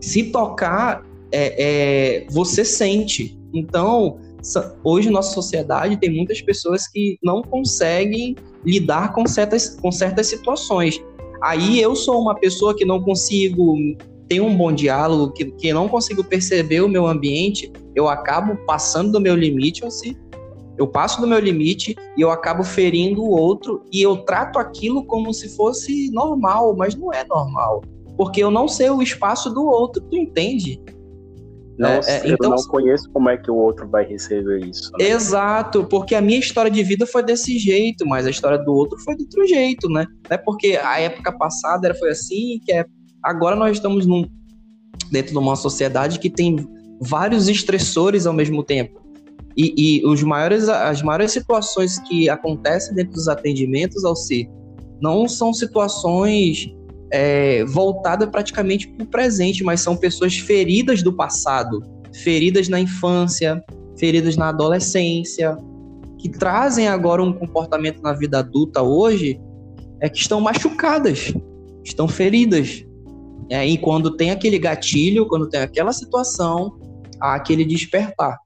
Se 0.00 0.24
tocar, 0.24 1.02
é, 1.32 2.22
é, 2.22 2.26
você 2.30 2.64
sente. 2.64 3.38
Então, 3.54 4.18
hoje 4.84 5.08
nossa 5.08 5.32
sociedade 5.32 5.96
tem 5.96 6.14
muitas 6.14 6.42
pessoas 6.42 6.86
que 6.86 7.16
não 7.22 7.42
conseguem 7.42 8.36
lidar 8.64 9.14
com 9.14 9.26
certas, 9.26 9.76
com 9.80 9.90
certas 9.90 10.26
situações. 10.26 11.02
Aí 11.42 11.80
eu 11.80 11.96
sou 11.96 12.20
uma 12.20 12.34
pessoa 12.34 12.76
que 12.76 12.84
não 12.84 13.02
consigo 13.02 13.76
ter 14.28 14.40
um 14.40 14.56
bom 14.56 14.72
diálogo, 14.72 15.32
que, 15.32 15.46
que 15.52 15.72
não 15.72 15.88
consigo 15.88 16.22
perceber 16.22 16.82
o 16.82 16.88
meu 16.88 17.06
ambiente, 17.06 17.72
eu 17.94 18.08
acabo 18.08 18.56
passando 18.66 19.12
do 19.12 19.20
meu 19.20 19.34
limite, 19.34 19.84
ou 19.84 19.90
se 19.90 20.16
eu 20.78 20.86
passo 20.86 21.20
do 21.20 21.26
meu 21.26 21.38
limite 21.38 21.94
e 22.16 22.20
eu 22.20 22.30
acabo 22.30 22.64
ferindo 22.64 23.22
o 23.22 23.30
outro 23.30 23.82
e 23.92 24.02
eu 24.02 24.18
trato 24.18 24.58
aquilo 24.58 25.04
como 25.04 25.32
se 25.32 25.54
fosse 25.54 26.10
normal, 26.10 26.74
mas 26.76 26.94
não 26.94 27.12
é 27.12 27.24
normal. 27.24 27.82
Porque 28.16 28.42
eu 28.42 28.50
não 28.50 28.68
sei 28.68 28.90
o 28.90 29.02
espaço 29.02 29.50
do 29.50 29.64
outro, 29.64 30.02
tu 30.02 30.16
entende? 30.16 30.80
Não, 31.78 31.88
é, 31.88 32.00
é, 32.06 32.30
eu 32.30 32.34
então, 32.34 32.50
não 32.50 32.62
conheço 32.64 33.10
como 33.10 33.28
é 33.28 33.36
que 33.36 33.50
o 33.50 33.56
outro 33.56 33.88
vai 33.88 34.04
receber 34.04 34.64
isso. 34.66 34.92
Né? 34.98 35.08
Exato, 35.08 35.84
porque 35.84 36.14
a 36.14 36.20
minha 36.20 36.38
história 36.38 36.70
de 36.70 36.82
vida 36.82 37.06
foi 37.06 37.22
desse 37.22 37.58
jeito, 37.58 38.06
mas 38.06 38.26
a 38.26 38.30
história 38.30 38.58
do 38.58 38.72
outro 38.72 38.98
foi 39.00 39.16
de 39.16 39.24
outro 39.24 39.46
jeito, 39.46 39.88
né? 39.88 40.06
Não 40.28 40.34
é 40.34 40.38
porque 40.38 40.78
a 40.82 41.00
época 41.00 41.32
passada 41.32 41.94
foi 41.94 42.10
assim, 42.10 42.60
que 42.64 42.72
é... 42.72 42.84
agora 43.22 43.56
nós 43.56 43.78
estamos 43.78 44.06
num... 44.06 44.24
dentro 45.10 45.32
de 45.32 45.38
uma 45.38 45.56
sociedade 45.56 46.18
que 46.18 46.28
tem 46.28 46.56
vários 47.00 47.48
estressores 47.48 48.26
ao 48.26 48.34
mesmo 48.34 48.62
tempo. 48.62 49.02
E, 49.56 49.74
e 49.76 50.06
os 50.06 50.22
maiores, 50.22 50.68
as 50.68 51.02
maiores 51.02 51.32
situações 51.32 51.98
que 52.00 52.28
acontecem 52.28 52.94
dentro 52.94 53.12
dos 53.12 53.28
atendimentos 53.28 54.04
ao 54.04 54.16
ser 54.16 54.48
não 55.00 55.28
são 55.28 55.52
situações 55.52 56.72
é, 57.12 57.64
voltadas 57.64 58.28
praticamente 58.30 58.88
para 58.88 59.04
o 59.04 59.06
presente, 59.06 59.64
mas 59.64 59.80
são 59.80 59.96
pessoas 59.96 60.38
feridas 60.38 61.02
do 61.02 61.12
passado, 61.12 61.82
feridas 62.22 62.68
na 62.68 62.80
infância, 62.80 63.62
feridas 63.98 64.36
na 64.36 64.48
adolescência, 64.48 65.56
que 66.18 66.28
trazem 66.28 66.86
agora 66.86 67.22
um 67.22 67.32
comportamento 67.32 68.00
na 68.00 68.12
vida 68.12 68.38
adulta 68.38 68.80
hoje 68.80 69.40
é 70.00 70.08
que 70.08 70.18
estão 70.18 70.40
machucadas, 70.40 71.34
estão 71.84 72.06
feridas. 72.06 72.84
É, 73.50 73.66
e 73.66 73.76
quando 73.76 74.16
tem 74.16 74.30
aquele 74.30 74.58
gatilho, 74.58 75.26
quando 75.26 75.48
tem 75.48 75.60
aquela 75.60 75.92
situação, 75.92 76.78
há 77.20 77.34
aquele 77.34 77.64
despertar. 77.64 78.38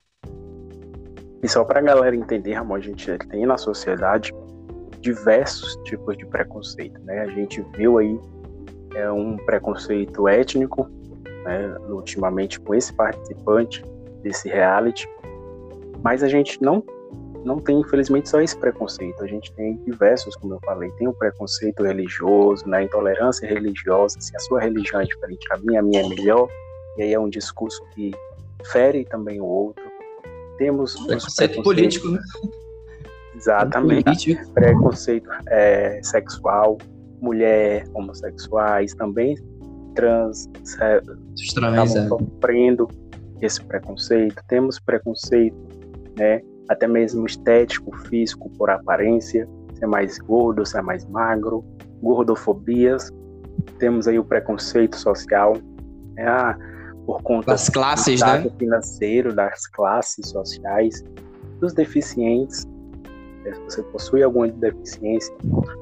E 1.41 1.47
só 1.47 1.63
para 1.63 1.79
a 1.79 1.83
galera 1.83 2.15
entender, 2.15 2.53
Ramon, 2.53 2.75
a 2.75 2.79
gente 2.79 3.15
tem 3.29 3.45
na 3.45 3.57
sociedade 3.57 4.33
diversos 5.01 5.75
tipos 5.83 6.17
de 6.17 6.25
preconceito, 6.25 6.99
né? 7.01 7.21
A 7.21 7.27
gente 7.27 7.61
viu 7.75 7.97
aí 7.97 8.19
é, 8.95 9.11
um 9.11 9.37
preconceito 9.37 10.27
étnico, 10.27 10.89
né, 11.43 11.77
ultimamente 11.89 12.59
com 12.59 12.73
esse 12.73 12.91
participante 12.93 13.83
desse 14.23 14.49
reality, 14.49 15.07
mas 16.03 16.23
a 16.23 16.27
gente 16.27 16.61
não 16.61 16.83
não 17.45 17.59
tem 17.59 17.79
infelizmente 17.79 18.27
só 18.27 18.41
esse 18.41 18.57
preconceito, 18.57 19.23
a 19.23 19.27
gente 19.27 19.53
tem 19.53 19.77
diversos, 19.85 20.35
como 20.35 20.55
eu 20.55 20.59
falei, 20.65 20.91
tem 20.97 21.07
o 21.07 21.13
preconceito 21.13 21.81
religioso, 21.81 22.67
né, 22.67 22.83
intolerância 22.83 23.47
religiosa, 23.47 24.19
se 24.19 24.35
a 24.35 24.39
sua 24.39 24.59
religião 24.59 24.99
é 24.99 25.05
diferente 25.05 25.47
da 25.47 25.57
minha, 25.59 25.79
a 25.79 25.83
minha 25.83 26.01
é 26.01 26.09
melhor, 26.09 26.49
e 26.97 27.03
aí 27.03 27.13
é 27.13 27.19
um 27.19 27.29
discurso 27.29 27.81
que 27.95 28.11
fere 28.65 29.05
também 29.05 29.39
o 29.39 29.45
outro 29.45 29.86
temos 30.57 30.95
preconceito 31.05 31.63
político, 31.63 32.09
né? 32.09 32.19
Exatamente. 33.35 34.03
Político. 34.03 34.53
Preconceito 34.53 35.29
é, 35.47 35.99
sexual, 36.03 36.77
mulher, 37.21 37.85
homossexuais, 37.93 38.93
também 38.95 39.35
trans, 39.97 40.47
trans 41.55 41.95
é. 41.95 42.07
sofrendo 42.07 42.87
esse 43.41 43.63
preconceito. 43.63 44.41
Temos 44.47 44.79
preconceito, 44.79 45.57
né? 46.17 46.41
Até 46.69 46.87
mesmo 46.87 47.25
estético, 47.25 47.95
físico, 48.07 48.49
por 48.57 48.69
aparência, 48.69 49.47
se 49.73 49.83
é 49.83 49.87
mais 49.87 50.19
gordo, 50.19 50.65
se 50.65 50.77
é 50.77 50.81
mais 50.81 51.05
magro, 51.07 51.65
gordofobias. 52.01 53.11
Temos 53.79 54.07
aí 54.07 54.19
o 54.19 54.23
preconceito 54.23 54.97
social. 54.97 55.57
É, 56.17 56.27
ah, 56.27 56.57
por 57.07 57.23
conta 57.23 57.51
das 57.51 57.69
classes, 57.69 58.19
do 58.19 58.25
né? 58.25 58.51
financeiro, 58.59 59.33
das 59.33 59.65
classes 59.67 60.27
sociais, 60.27 61.01
dos 61.61 61.73
deficientes, 61.73 62.67
se 63.45 63.61
você 63.63 63.83
possui 63.83 64.23
alguma 64.23 64.49
deficiência, 64.49 65.33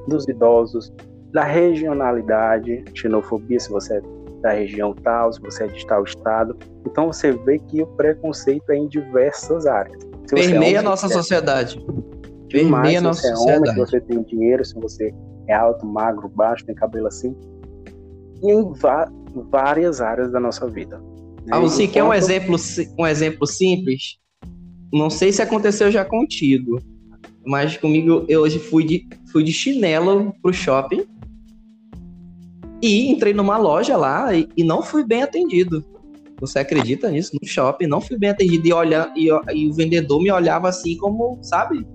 dos 0.06 0.28
idosos, 0.28 0.92
da 1.32 1.42
regionalidade, 1.42 2.84
xenofobia, 2.94 3.58
se 3.58 3.68
você 3.68 3.96
é 3.96 4.02
da 4.40 4.52
região 4.52 4.94
tal, 4.94 5.32
se 5.32 5.40
você 5.40 5.64
é 5.64 5.66
de 5.66 5.84
tal 5.84 6.04
estado. 6.04 6.56
Então 6.86 7.12
você 7.12 7.32
vê 7.32 7.58
que 7.58 7.82
o 7.82 7.86
preconceito 7.88 8.70
é 8.70 8.76
em 8.76 8.86
diversas 8.86 9.66
áreas. 9.66 10.00
Se 10.26 10.34
Permeia 10.36 10.76
é 10.76 10.78
a 10.78 10.82
nossa 10.82 11.08
sociedade. 11.08 11.84
Permeia 12.48 12.98
a 12.98 13.02
nossa 13.02 13.22
você 13.22 13.34
sociedade. 13.34 13.68
É 13.68 13.72
homem, 13.72 13.72
se 13.72 13.90
você 13.90 14.00
tem 14.00 14.22
dinheiro, 14.22 14.64
se 14.64 14.74
você 14.74 15.12
é 15.48 15.54
alto, 15.54 15.84
magro, 15.84 16.28
baixo, 16.28 16.64
tem 16.64 16.74
cabelo 16.76 17.08
assim. 17.08 17.36
E 18.44 18.52
em 18.52 18.72
várias 19.50 20.00
áreas 20.00 20.30
da 20.30 20.38
nossa 20.38 20.68
vida. 20.68 21.00
Ah, 21.50 21.60
você 21.60 21.86
quer 21.86 22.02
um 22.02 22.12
exemplo, 22.12 22.56
um 22.98 23.06
exemplo 23.06 23.46
simples? 23.46 24.18
Não 24.92 25.08
sei 25.08 25.32
se 25.32 25.42
aconteceu 25.42 25.90
já 25.90 26.04
contigo, 26.04 26.80
mas 27.44 27.76
comigo 27.76 28.24
eu 28.28 28.42
hoje 28.42 28.58
fui 28.58 28.84
de, 28.84 29.08
fui 29.30 29.44
de 29.44 29.52
chinelo 29.52 30.34
pro 30.42 30.52
shopping 30.52 31.04
e 32.82 33.10
entrei 33.10 33.32
numa 33.32 33.56
loja 33.56 33.96
lá 33.96 34.34
e, 34.34 34.48
e 34.56 34.64
não 34.64 34.82
fui 34.82 35.04
bem 35.04 35.22
atendido. 35.22 35.84
Você 36.40 36.58
acredita 36.58 37.10
nisso? 37.10 37.36
No 37.40 37.48
shopping, 37.48 37.86
não 37.86 38.00
fui 38.00 38.18
bem 38.18 38.30
atendido 38.30 38.66
e, 38.66 38.72
olha, 38.72 39.12
e, 39.16 39.28
e 39.54 39.68
o 39.68 39.72
vendedor 39.72 40.20
me 40.20 40.30
olhava 40.30 40.68
assim 40.68 40.96
como, 40.96 41.38
sabe? 41.42 41.86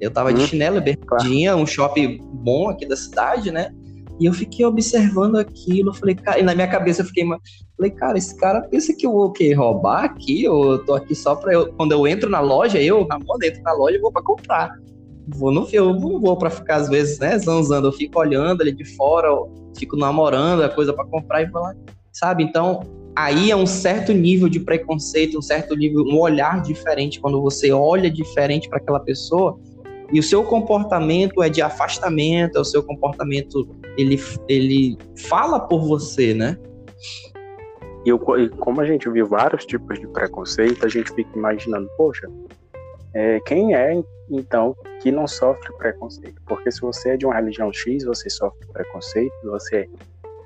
Eu 0.00 0.10
tava 0.10 0.32
de 0.32 0.42
hum, 0.42 0.46
chinelo, 0.46 0.80
bermudinha, 0.80 1.56
um 1.56 1.66
shopping 1.66 2.18
bom 2.22 2.68
aqui 2.68 2.86
da 2.86 2.96
cidade, 2.96 3.50
né? 3.50 3.70
E 4.20 4.26
eu 4.26 4.32
fiquei 4.32 4.64
observando 4.64 5.36
aquilo, 5.36 5.92
falei, 5.94 6.14
cara, 6.14 6.38
e 6.38 6.42
na 6.42 6.54
minha 6.54 6.68
cabeça 6.68 7.02
eu 7.02 7.06
fiquei, 7.06 7.24
falei, 7.80 7.90
cara, 7.90 8.18
esse 8.18 8.36
cara 8.36 8.60
pensa 8.60 8.94
que 8.94 9.06
eu 9.06 9.12
vou 9.12 9.32
que 9.32 9.54
roubar 9.54 10.04
aqui, 10.04 10.46
ou 10.46 10.72
eu 10.72 10.84
tô 10.84 10.94
aqui 10.94 11.14
só 11.14 11.34
pra 11.34 11.54
eu, 11.54 11.72
quando 11.72 11.92
eu 11.92 12.06
entro 12.06 12.28
na 12.28 12.40
loja, 12.40 12.80
eu, 12.80 13.06
na 13.06 13.18
moda, 13.18 13.46
entro 13.46 13.62
na 13.62 13.72
loja 13.72 13.96
e 13.96 14.00
vou 14.00 14.12
pra 14.12 14.22
comprar. 14.22 14.70
Vou 15.28 15.50
no 15.50 15.66
eu 15.72 15.94
não 15.94 16.20
vou 16.20 16.36
pra 16.36 16.50
ficar, 16.50 16.76
às 16.76 16.88
vezes, 16.88 17.18
né, 17.18 17.38
zanzando, 17.38 17.88
eu 17.88 17.92
fico 17.92 18.18
olhando 18.18 18.60
ali 18.60 18.72
de 18.72 18.84
fora, 18.96 19.28
fico 19.78 19.96
namorando 19.96 20.62
a 20.62 20.68
coisa 20.68 20.92
para 20.92 21.06
comprar 21.06 21.42
e 21.42 21.50
falar, 21.50 21.74
sabe? 22.12 22.44
Então, 22.44 22.80
aí 23.16 23.50
é 23.50 23.56
um 23.56 23.66
certo 23.66 24.12
nível 24.12 24.48
de 24.48 24.60
preconceito, 24.60 25.38
um 25.38 25.42
certo 25.42 25.74
nível, 25.74 26.04
um 26.04 26.18
olhar 26.18 26.60
diferente, 26.60 27.18
quando 27.20 27.40
você 27.40 27.72
olha 27.72 28.10
diferente 28.10 28.68
para 28.68 28.78
aquela 28.78 29.00
pessoa, 29.00 29.58
e 30.12 30.18
o 30.18 30.22
seu 30.22 30.42
comportamento 30.42 31.42
é 31.42 31.48
de 31.48 31.62
afastamento, 31.62 32.58
é 32.58 32.60
o 32.60 32.64
seu 32.64 32.82
comportamento 32.82 33.68
ele, 33.96 34.20
ele 34.48 34.98
fala 35.28 35.60
por 35.60 35.86
você, 35.86 36.34
né? 36.34 36.58
E, 38.04 38.10
e 38.10 38.48
como 38.48 38.80
a 38.80 38.86
gente 38.86 39.08
viu 39.10 39.26
vários 39.26 39.64
tipos 39.64 39.98
de 39.98 40.06
preconceito, 40.08 40.84
a 40.84 40.88
gente 40.88 41.12
fica 41.12 41.30
imaginando, 41.36 41.88
poxa, 41.96 42.28
é, 43.14 43.40
quem 43.40 43.74
é 43.74 44.02
então 44.30 44.76
que 45.02 45.10
não 45.10 45.26
sofre 45.26 45.72
preconceito? 45.76 46.40
Porque 46.46 46.70
se 46.70 46.80
você 46.80 47.10
é 47.10 47.16
de 47.16 47.26
uma 47.26 47.34
religião 47.34 47.72
X, 47.72 48.04
você 48.04 48.30
sofre 48.30 48.66
preconceito, 48.72 49.32
se 49.40 49.46
você 49.46 49.76
é 49.76 49.88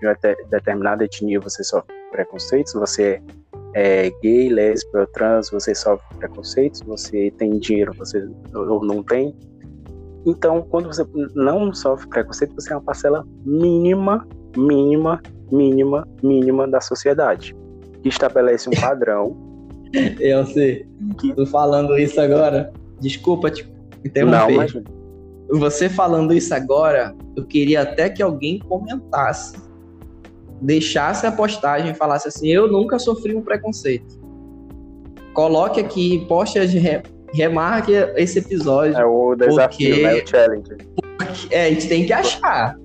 de 0.00 0.06
uma 0.06 0.16
determinada 0.50 1.04
etnia, 1.04 1.40
você 1.40 1.62
sofre 1.62 1.94
preconceito, 2.10 2.70
se 2.70 2.78
você 2.78 3.22
é 3.74 4.10
gay, 4.22 4.48
lésbica, 4.48 5.06
trans, 5.12 5.50
você 5.50 5.74
sofre 5.74 6.06
preconceito, 6.18 6.78
se 6.78 6.84
você 6.84 7.30
tem 7.36 7.58
dinheiro, 7.58 7.92
você 7.94 8.26
ou 8.54 8.84
não 8.84 9.02
tem, 9.02 9.36
então, 10.26 10.62
quando 10.62 10.86
você 10.86 11.06
não 11.34 11.72
sofre 11.74 12.08
preconceito, 12.08 12.54
você 12.54 12.72
é 12.72 12.76
uma 12.76 12.82
parcela 12.82 13.26
mínima, 13.44 14.26
mínima, 14.56 15.20
mínima, 15.54 16.06
mínima 16.22 16.66
da 16.66 16.80
sociedade, 16.80 17.54
que 18.02 18.08
estabelece 18.08 18.68
um 18.68 18.72
padrão. 18.80 19.36
Eu 20.18 20.44
sei. 20.46 20.86
Que... 21.20 21.32
Tô 21.34 21.46
falando 21.46 21.96
isso 21.96 22.20
agora. 22.20 22.72
Desculpa 23.00 23.50
te 23.50 23.68
interromper. 24.04 24.52
Não, 24.52 24.56
mas... 24.56 24.72
você 25.48 25.88
falando 25.88 26.32
isso 26.34 26.52
agora, 26.52 27.14
eu 27.36 27.44
queria 27.44 27.82
até 27.82 28.10
que 28.10 28.22
alguém 28.22 28.58
comentasse, 28.58 29.56
deixasse 30.60 31.26
a 31.26 31.32
postagem 31.32 31.92
e 31.92 31.94
falasse 31.94 32.28
assim: 32.28 32.48
eu 32.48 32.70
nunca 32.70 32.98
sofri 32.98 33.36
um 33.36 33.42
preconceito. 33.42 34.22
Coloque 35.32 35.80
aqui, 35.80 36.24
poste, 36.28 36.58
remarque 37.32 37.92
esse 38.16 38.38
episódio. 38.38 38.96
É 38.96 39.04
o 39.04 39.34
desafio, 39.34 39.90
porque, 39.90 40.02
né? 40.02 40.14
O 40.14 40.26
challenge. 40.26 40.76
Porque, 41.18 41.54
é, 41.54 41.66
a 41.66 41.70
gente 41.70 41.88
tem 41.88 42.06
que 42.06 42.12
achar. 42.12 42.76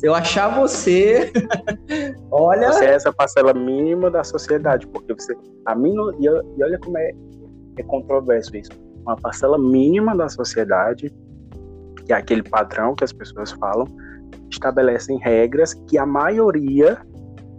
Se 0.00 0.06
eu 0.06 0.14
achar 0.14 0.58
você, 0.58 1.30
olha. 2.32 2.72
Você 2.72 2.86
é 2.86 2.94
essa 2.94 3.12
parcela 3.12 3.52
mínima 3.52 4.10
da 4.10 4.24
sociedade, 4.24 4.86
porque 4.86 5.12
você. 5.12 5.36
A 5.66 5.74
mínima, 5.74 6.10
e, 6.18 6.24
e 6.24 6.64
olha 6.64 6.78
como 6.78 6.96
é, 6.96 7.10
é 7.76 7.82
controverso 7.82 8.56
isso. 8.56 8.70
Uma 9.02 9.14
parcela 9.16 9.58
mínima 9.58 10.16
da 10.16 10.26
sociedade, 10.30 11.14
que 12.06 12.14
é 12.14 12.16
aquele 12.16 12.42
padrão 12.42 12.94
que 12.94 13.04
as 13.04 13.12
pessoas 13.12 13.52
falam, 13.52 13.86
estabelecem 14.50 15.18
regras 15.18 15.74
que 15.86 15.98
a 15.98 16.06
maioria 16.06 16.98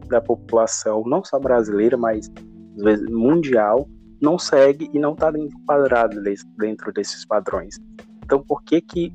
da 0.08 0.20
população, 0.20 1.04
não 1.06 1.24
só 1.24 1.40
brasileira, 1.40 1.96
mas 1.96 2.28
às 2.76 2.84
vezes 2.84 3.08
mundial, 3.08 3.88
não 4.20 4.40
segue 4.40 4.90
e 4.92 4.98
não 4.98 5.14
está 5.14 5.32
enquadrado 5.38 6.20
dentro 6.58 6.92
desses 6.92 7.24
padrões. 7.24 7.78
Então, 8.26 8.42
por 8.42 8.64
que 8.64 8.82
que, 8.82 9.14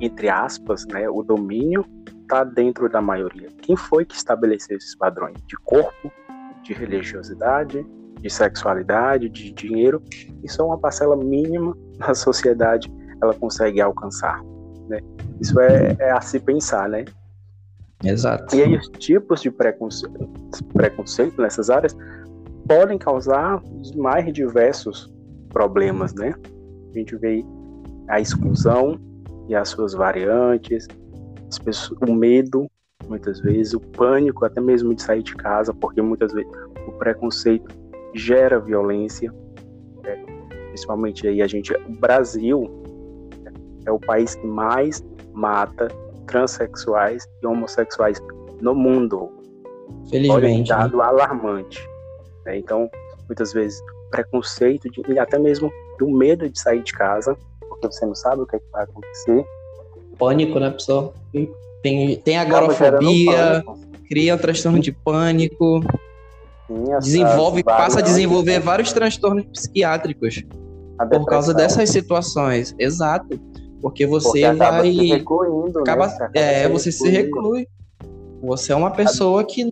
entre 0.00 0.28
aspas, 0.28 0.84
né, 0.86 1.08
o 1.08 1.22
domínio 1.22 1.84
está 2.24 2.42
dentro 2.42 2.88
da 2.88 3.00
maioria. 3.00 3.48
Quem 3.62 3.76
foi 3.76 4.04
que 4.04 4.14
estabeleceu 4.14 4.76
esses 4.76 4.96
padrões 4.96 5.36
de 5.46 5.56
corpo, 5.58 6.10
de 6.62 6.72
religiosidade, 6.72 7.86
de 8.20 8.30
sexualidade, 8.30 9.28
de 9.28 9.52
dinheiro? 9.52 10.02
Isso 10.42 10.60
é 10.60 10.64
uma 10.64 10.78
parcela 10.78 11.16
mínima 11.16 11.76
da 11.98 12.14
sociedade 12.14 12.92
ela 13.22 13.34
consegue 13.34 13.80
alcançar. 13.80 14.42
Né? 14.88 15.00
Isso 15.40 15.58
é, 15.60 15.96
é 15.98 16.10
a 16.10 16.20
se 16.20 16.40
pensar, 16.40 16.88
né? 16.88 17.04
Exato. 18.02 18.54
E 18.54 18.62
aí 18.62 18.76
os 18.76 18.88
tipos 18.98 19.40
de 19.40 19.50
preconceito, 19.50 20.28
preconceito 20.74 21.40
nessas 21.40 21.70
áreas 21.70 21.96
podem 22.68 22.98
causar 22.98 23.62
os 23.80 23.94
mais 23.94 24.30
diversos 24.32 25.10
problemas, 25.50 26.12
né? 26.14 26.34
A 26.90 26.98
gente 26.98 27.16
vê 27.16 27.42
a 28.08 28.20
exclusão 28.20 29.00
e 29.48 29.54
as 29.54 29.68
suas 29.70 29.94
variantes, 29.94 30.86
pessoas, 31.58 31.98
o 32.00 32.14
medo, 32.14 32.68
muitas 33.08 33.40
vezes, 33.40 33.74
o 33.74 33.80
pânico, 33.80 34.44
até 34.44 34.60
mesmo 34.60 34.94
de 34.94 35.02
sair 35.02 35.22
de 35.22 35.34
casa, 35.34 35.72
porque 35.74 36.00
muitas 36.00 36.32
vezes 36.32 36.50
o 36.86 36.92
preconceito 36.92 37.68
gera 38.14 38.58
violência. 38.58 39.32
Né? 40.02 40.24
Principalmente 40.68 41.26
aí 41.26 41.42
a 41.42 41.46
gente, 41.46 41.72
o 41.74 42.00
Brasil 42.00 42.70
é 43.86 43.90
o 43.90 43.98
país 43.98 44.34
que 44.34 44.46
mais 44.46 45.04
mata 45.32 45.88
transexuais 46.26 47.28
e 47.42 47.46
homossexuais 47.46 48.20
no 48.60 48.74
mundo. 48.74 49.30
Felizmente. 50.08 50.32
Olha, 50.32 50.48
um 50.48 50.64
dado 50.64 50.96
né? 50.98 51.04
alarmante. 51.04 51.88
Né? 52.46 52.58
Então, 52.58 52.88
muitas 53.26 53.52
vezes, 53.52 53.80
preconceito 54.10 54.90
de, 54.90 55.02
e 55.12 55.18
até 55.18 55.38
mesmo 55.38 55.70
do 55.98 56.08
medo 56.08 56.48
de 56.48 56.58
sair 56.58 56.82
de 56.82 56.92
casa, 56.92 57.36
porque 57.68 57.86
você 57.86 58.06
não 58.06 58.14
sabe 58.14 58.42
o 58.42 58.46
que, 58.46 58.56
é 58.56 58.58
que 58.58 58.70
vai 58.72 58.84
acontecer 58.84 59.44
pânico, 60.18 60.58
né, 60.58 60.70
pessoal? 60.70 61.14
Tem, 61.82 62.16
tem 62.16 62.38
agorafobia, 62.38 63.62
cria 64.08 64.34
um 64.34 64.38
transtorno 64.38 64.80
de 64.80 64.90
pânico, 64.90 65.82
Sim, 66.66 66.98
desenvolve, 67.00 67.62
passa 67.62 67.98
a 67.98 68.02
desenvolver 68.02 68.60
vários 68.60 68.92
transtornos 68.92 69.44
psiquiátricos 69.52 70.44
por 71.10 71.26
causa 71.26 71.52
dessas 71.52 71.90
situações. 71.90 72.74
Exato. 72.78 73.38
Porque 73.82 74.06
você 74.06 74.46
Porque 74.46 74.54
vai. 74.54 74.92
Se 74.92 75.06
recluindo, 75.08 75.78
acaba, 75.80 76.06
né? 76.06 76.30
É, 76.32 76.68
você 76.68 76.90
se 76.90 77.08
reclui. 77.08 77.66
Você 78.42 78.72
é 78.72 78.76
uma 78.76 78.90
pessoa 78.90 79.44
que 79.44 79.70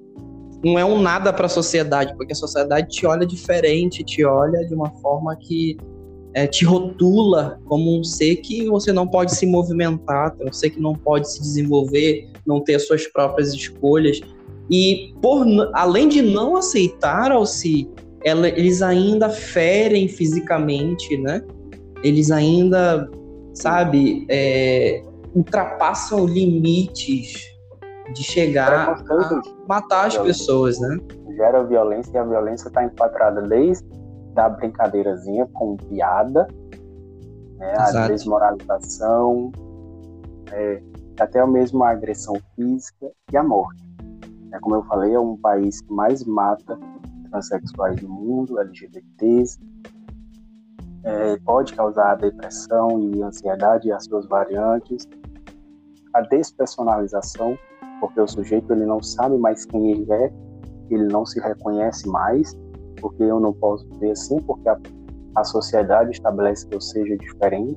não 0.63 0.79
é 0.79 0.85
um 0.85 1.01
nada 1.01 1.33
para 1.33 1.47
a 1.47 1.49
sociedade, 1.49 2.15
porque 2.17 2.33
a 2.33 2.37
sociedade 2.37 2.89
te 2.89 3.07
olha 3.07 3.27
diferente, 3.27 4.05
te 4.05 4.25
olha 4.25 4.67
de 4.67 4.75
uma 4.75 4.91
forma 5.01 5.35
que 5.37 5.77
é, 6.35 6.47
te 6.47 6.65
rotula 6.65 7.61
como 7.67 7.99
um 7.99 8.05
ser 8.05 8.37
que 8.37 8.69
você 8.69 8.93
não 8.93 9.07
pode 9.07 9.35
se 9.35 9.47
movimentar, 9.47 10.35
um 10.41 10.53
ser 10.53 10.71
que 10.71 10.81
não 10.81 10.95
pode 10.95 11.31
se 11.31 11.41
desenvolver, 11.41 12.29
não 12.47 12.61
ter 12.61 12.77
as 12.77 12.87
suas 12.87 13.07
próprias 13.07 13.53
escolhas. 13.53 14.21
E 14.71 15.13
por 15.21 15.47
além 15.75 16.09
de 16.09 16.23
não 16.23 16.57
aceitar 16.57 17.31
Alci, 17.31 17.91
ela, 18.25 18.49
eles 18.49 18.83
ainda 18.83 19.29
ferem 19.29 20.09
fisicamente, 20.09 21.17
né? 21.19 21.43
Eles 22.03 22.31
ainda, 22.31 23.09
sabe, 23.53 24.27
é, 24.31 25.03
ultrapassam 25.35 26.25
limites 26.27 27.53
de 28.15 28.23
chegar 28.23 28.73
a 28.73 29.45
matar 29.69 30.07
as 30.07 30.17
pessoas, 30.19 30.81
né? 30.81 30.99
Gera 31.37 31.65
violência 31.65 32.11
e 32.15 32.19
a 32.19 32.25
violência 32.25 32.69
está 32.69 32.85
enquadrada 32.85 33.43
desde 33.43 33.85
da 34.35 34.49
brincadeirazinha 34.49 35.47
com 35.53 35.77
piada, 35.77 36.49
né, 37.57 37.75
a 37.77 38.09
desmoralização, 38.09 39.53
é, 40.51 40.83
até 41.19 41.45
mesmo 41.47 41.83
a 41.85 41.91
agressão 41.91 42.35
física 42.55 43.11
e 43.33 43.37
a 43.37 43.43
morte. 43.43 43.83
É, 44.53 44.59
como 44.59 44.77
eu 44.77 44.83
falei, 44.85 45.15
é 45.15 45.21
um 45.21 45.37
país 45.37 45.81
que 45.81 45.93
mais 45.93 46.25
mata 46.25 46.79
transexuais 47.31 48.01
no 48.03 48.09
mundo, 48.09 48.61
LGBTs, 48.61 49.59
é, 51.05 51.37
pode 51.39 51.75
causar 51.75 52.17
depressão 52.17 53.01
e 53.01 53.23
ansiedade 53.23 53.89
e 53.89 53.93
as 53.93 54.05
suas 54.05 54.27
variantes, 54.27 55.09
a 56.15 56.21
despersonalização, 56.21 57.59
porque 58.01 58.21
o 58.21 58.29
sujeito 58.29 58.73
ele 58.73 58.85
não 58.85 59.03
sabe 59.03 59.37
mais 59.39 59.65
quem 59.65 59.91
ele 59.93 60.13
é, 60.13 60.33
ele 60.91 61.07
não 61.07 61.25
se 61.25 61.41
reconhece 61.41 62.07
mais, 62.09 62.57
porque 63.03 63.25
eu 63.25 63.41
não 63.41 63.53
posso 63.53 63.87
ver 63.99 64.13
assim, 64.13 64.41
porque 64.41 64.69
a, 64.69 64.79
a 65.35 65.45
sociedade 65.45 66.13
estabelece 66.13 66.67
que 66.67 66.77
eu 66.77 66.81
seja 66.81 67.17
diferente. 67.17 67.77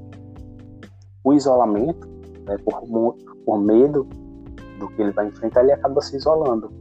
O 1.23 1.33
isolamento, 1.33 2.07
né, 2.47 2.57
por, 2.59 2.83
por 3.43 3.59
medo 3.59 4.07
do 4.79 4.87
que 4.89 5.01
ele 5.01 5.11
vai 5.11 5.27
enfrentar, 5.27 5.63
ele 5.63 5.71
acaba 5.71 5.99
se 6.01 6.15
isolando. 6.15 6.71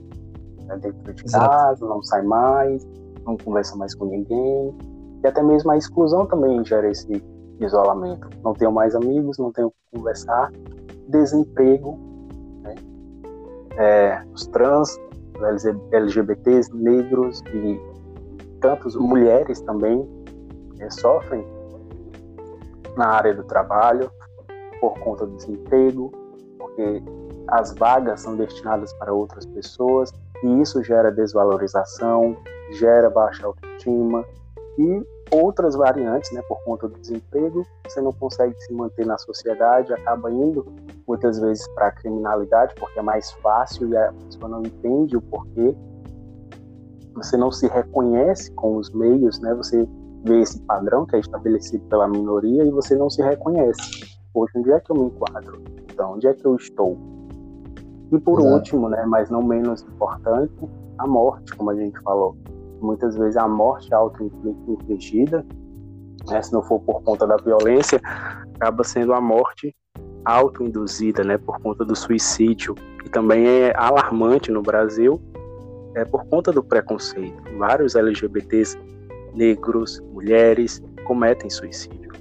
Né, 0.66 0.76
dentro 0.76 1.14
de 1.14 1.24
Exato. 1.24 1.48
casa, 1.48 1.86
não 1.86 2.02
sai 2.02 2.22
mais, 2.22 2.86
não 3.24 3.36
conversa 3.38 3.74
mais 3.76 3.94
com 3.94 4.04
ninguém. 4.04 4.76
E 5.24 5.26
até 5.26 5.42
mesmo 5.42 5.70
a 5.70 5.78
exclusão 5.78 6.26
também 6.26 6.62
gera 6.64 6.88
esse 6.90 7.24
isolamento. 7.58 8.28
Não 8.44 8.52
tenho 8.52 8.70
mais 8.70 8.94
amigos, 8.94 9.38
não 9.38 9.50
tenho 9.50 9.70
que 9.70 9.98
conversar. 9.98 10.52
Desemprego, 11.08 11.98
né? 12.62 12.74
é, 13.78 14.22
os 14.34 14.46
trans, 14.48 14.98
LGBTs, 15.92 16.74
negros 16.74 17.42
e 17.54 17.93
tantas 18.64 18.96
mulheres 18.96 19.60
também 19.60 20.08
é, 20.80 20.88
sofrem 20.88 21.46
na 22.96 23.08
área 23.08 23.34
do 23.34 23.44
trabalho 23.44 24.10
por 24.80 24.98
conta 25.00 25.26
do 25.26 25.36
desemprego, 25.36 26.10
porque 26.58 27.02
as 27.48 27.74
vagas 27.74 28.22
são 28.22 28.34
destinadas 28.36 28.90
para 28.94 29.12
outras 29.12 29.44
pessoas 29.44 30.10
e 30.42 30.62
isso 30.62 30.82
gera 30.82 31.12
desvalorização, 31.12 32.38
gera 32.70 33.10
baixa 33.10 33.46
autoestima 33.46 34.24
e 34.78 35.06
outras 35.30 35.74
variantes, 35.76 36.32
né, 36.32 36.40
por 36.48 36.58
conta 36.64 36.88
do 36.88 36.98
desemprego, 36.98 37.66
você 37.86 38.00
não 38.00 38.12
consegue 38.14 38.58
se 38.62 38.72
manter 38.72 39.04
na 39.04 39.18
sociedade, 39.18 39.92
acaba 39.92 40.30
indo 40.30 40.64
muitas 41.06 41.38
vezes 41.38 41.68
para 41.74 41.88
a 41.88 41.92
criminalidade, 41.92 42.74
porque 42.76 42.98
é 42.98 43.02
mais 43.02 43.30
fácil 43.30 43.90
e 43.90 43.96
a 43.96 44.10
pessoa 44.26 44.48
não 44.48 44.62
entende 44.62 45.18
o 45.18 45.20
porquê 45.20 45.76
você 47.14 47.36
não 47.36 47.50
se 47.50 47.66
reconhece 47.68 48.52
com 48.52 48.76
os 48.76 48.90
meios, 48.90 49.40
né? 49.40 49.54
Você 49.54 49.88
vê 50.24 50.40
esse 50.40 50.60
padrão 50.60 51.06
que 51.06 51.16
é 51.16 51.20
estabelecido 51.20 51.84
pela 51.84 52.08
minoria 52.08 52.64
e 52.64 52.70
você 52.70 52.96
não 52.96 53.08
se 53.08 53.22
reconhece. 53.22 53.82
Poxa, 54.32 54.58
onde 54.58 54.72
é 54.72 54.80
que 54.80 54.90
eu 54.90 54.96
me 54.96 55.04
enquadro? 55.04 55.62
Então, 55.92 56.14
onde 56.14 56.26
é 56.26 56.34
que 56.34 56.44
eu 56.44 56.56
estou? 56.56 56.98
E 58.10 58.18
por 58.18 58.40
Exato. 58.40 58.54
último, 58.54 58.88
né, 58.88 59.04
mas 59.06 59.30
não 59.30 59.42
menos 59.42 59.82
importante, 59.82 60.52
a 60.98 61.06
morte, 61.06 61.54
como 61.56 61.70
a 61.70 61.74
gente 61.74 61.98
falou. 62.00 62.36
Muitas 62.80 63.16
vezes 63.16 63.36
a 63.36 63.48
morte 63.48 63.92
auto-infligida, 63.94 65.44
né, 66.28 66.42
se 66.42 66.52
não 66.52 66.62
for 66.62 66.80
por 66.80 67.02
conta 67.02 67.26
da 67.26 67.36
violência, 67.36 68.00
acaba 68.54 68.84
sendo 68.84 69.12
a 69.12 69.20
morte 69.20 69.74
auto-induzida, 70.24 71.22
né, 71.22 71.38
por 71.38 71.60
conta 71.60 71.84
do 71.84 71.94
suicídio, 71.94 72.74
que 73.02 73.10
também 73.10 73.46
é 73.46 73.72
alarmante 73.76 74.50
no 74.50 74.62
Brasil, 74.62 75.20
é 75.94 76.04
por 76.04 76.24
conta 76.26 76.52
do 76.52 76.62
preconceito. 76.62 77.42
Vários 77.58 77.94
LGBTs 77.94 78.78
negros, 79.34 80.00
mulheres 80.12 80.82
cometem 81.04 81.50
suicídio. 81.50 82.12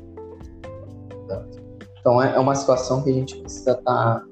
Então 2.00 2.22
é, 2.22 2.36
é 2.36 2.40
uma 2.40 2.56
situação 2.56 3.04
que 3.04 3.10
a 3.10 3.14
gente 3.14 3.38
precisa 3.38 3.72
estar 3.72 3.84
tá 3.84 4.26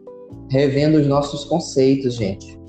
revendo 0.50 0.98
os 0.98 1.08
nossos 1.08 1.46
conceitos, 1.46 2.16
gente. 2.16 2.60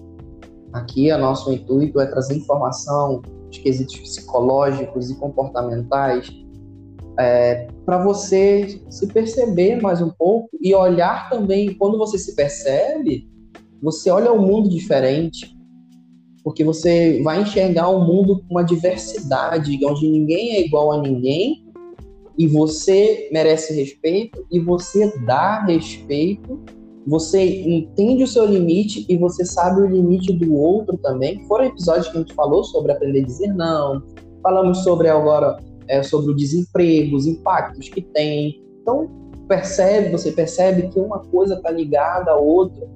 Aqui 0.72 1.12
o 1.12 1.18
nosso 1.18 1.52
intuito 1.52 2.00
é 2.00 2.06
trazer 2.06 2.36
informação 2.36 3.20
de 3.50 3.60
quesitos 3.60 3.98
psicológicos 3.98 5.10
e 5.10 5.16
comportamentais 5.16 6.30
é, 7.18 7.68
para 7.84 8.02
você 8.02 8.80
se 8.88 9.06
perceber 9.08 9.80
mais 9.80 10.00
um 10.00 10.10
pouco 10.10 10.48
e 10.60 10.74
olhar 10.74 11.28
também, 11.28 11.74
quando 11.74 11.98
você 11.98 12.16
se 12.16 12.34
percebe, 12.34 13.28
você 13.82 14.10
olha 14.10 14.32
o 14.32 14.36
um 14.36 14.46
mundo 14.46 14.68
diferente, 14.68 15.54
porque 16.44 16.64
você 16.64 17.20
vai 17.22 17.42
enxergar 17.42 17.88
um 17.88 18.04
mundo 18.04 18.38
com 18.40 18.54
uma 18.54 18.64
diversidade, 18.64 19.78
onde 19.84 20.08
ninguém 20.08 20.56
é 20.56 20.66
igual 20.66 20.92
a 20.92 21.00
ninguém, 21.00 21.64
e 22.38 22.46
você 22.46 23.28
merece 23.32 23.74
respeito, 23.74 24.44
e 24.50 24.58
você 24.58 25.12
dá 25.24 25.64
respeito, 25.64 26.60
você 27.06 27.62
entende 27.66 28.22
o 28.22 28.28
seu 28.28 28.46
limite 28.46 29.04
e 29.08 29.16
você 29.16 29.44
sabe 29.44 29.82
o 29.82 29.86
limite 29.86 30.32
do 30.32 30.54
outro 30.54 30.96
também. 30.98 31.44
Foram 31.46 31.66
episódios 31.66 32.08
que 32.08 32.16
a 32.16 32.20
gente 32.20 32.34
falou 32.34 32.62
sobre 32.64 32.92
aprender 32.92 33.20
a 33.20 33.26
dizer 33.26 33.52
não, 33.54 34.02
falamos 34.42 34.78
sobre 34.78 35.08
agora 35.08 35.56
é, 35.88 36.02
sobre 36.02 36.30
o 36.30 36.36
desemprego, 36.36 37.16
os 37.16 37.26
impactos 37.26 37.88
que 37.88 38.00
tem. 38.00 38.62
Então, 38.80 39.10
percebe, 39.48 40.10
você 40.10 40.30
percebe 40.32 40.88
que 40.88 40.98
uma 40.98 41.18
coisa 41.18 41.54
está 41.54 41.70
ligada 41.70 42.30
à 42.30 42.36
outra 42.36 42.88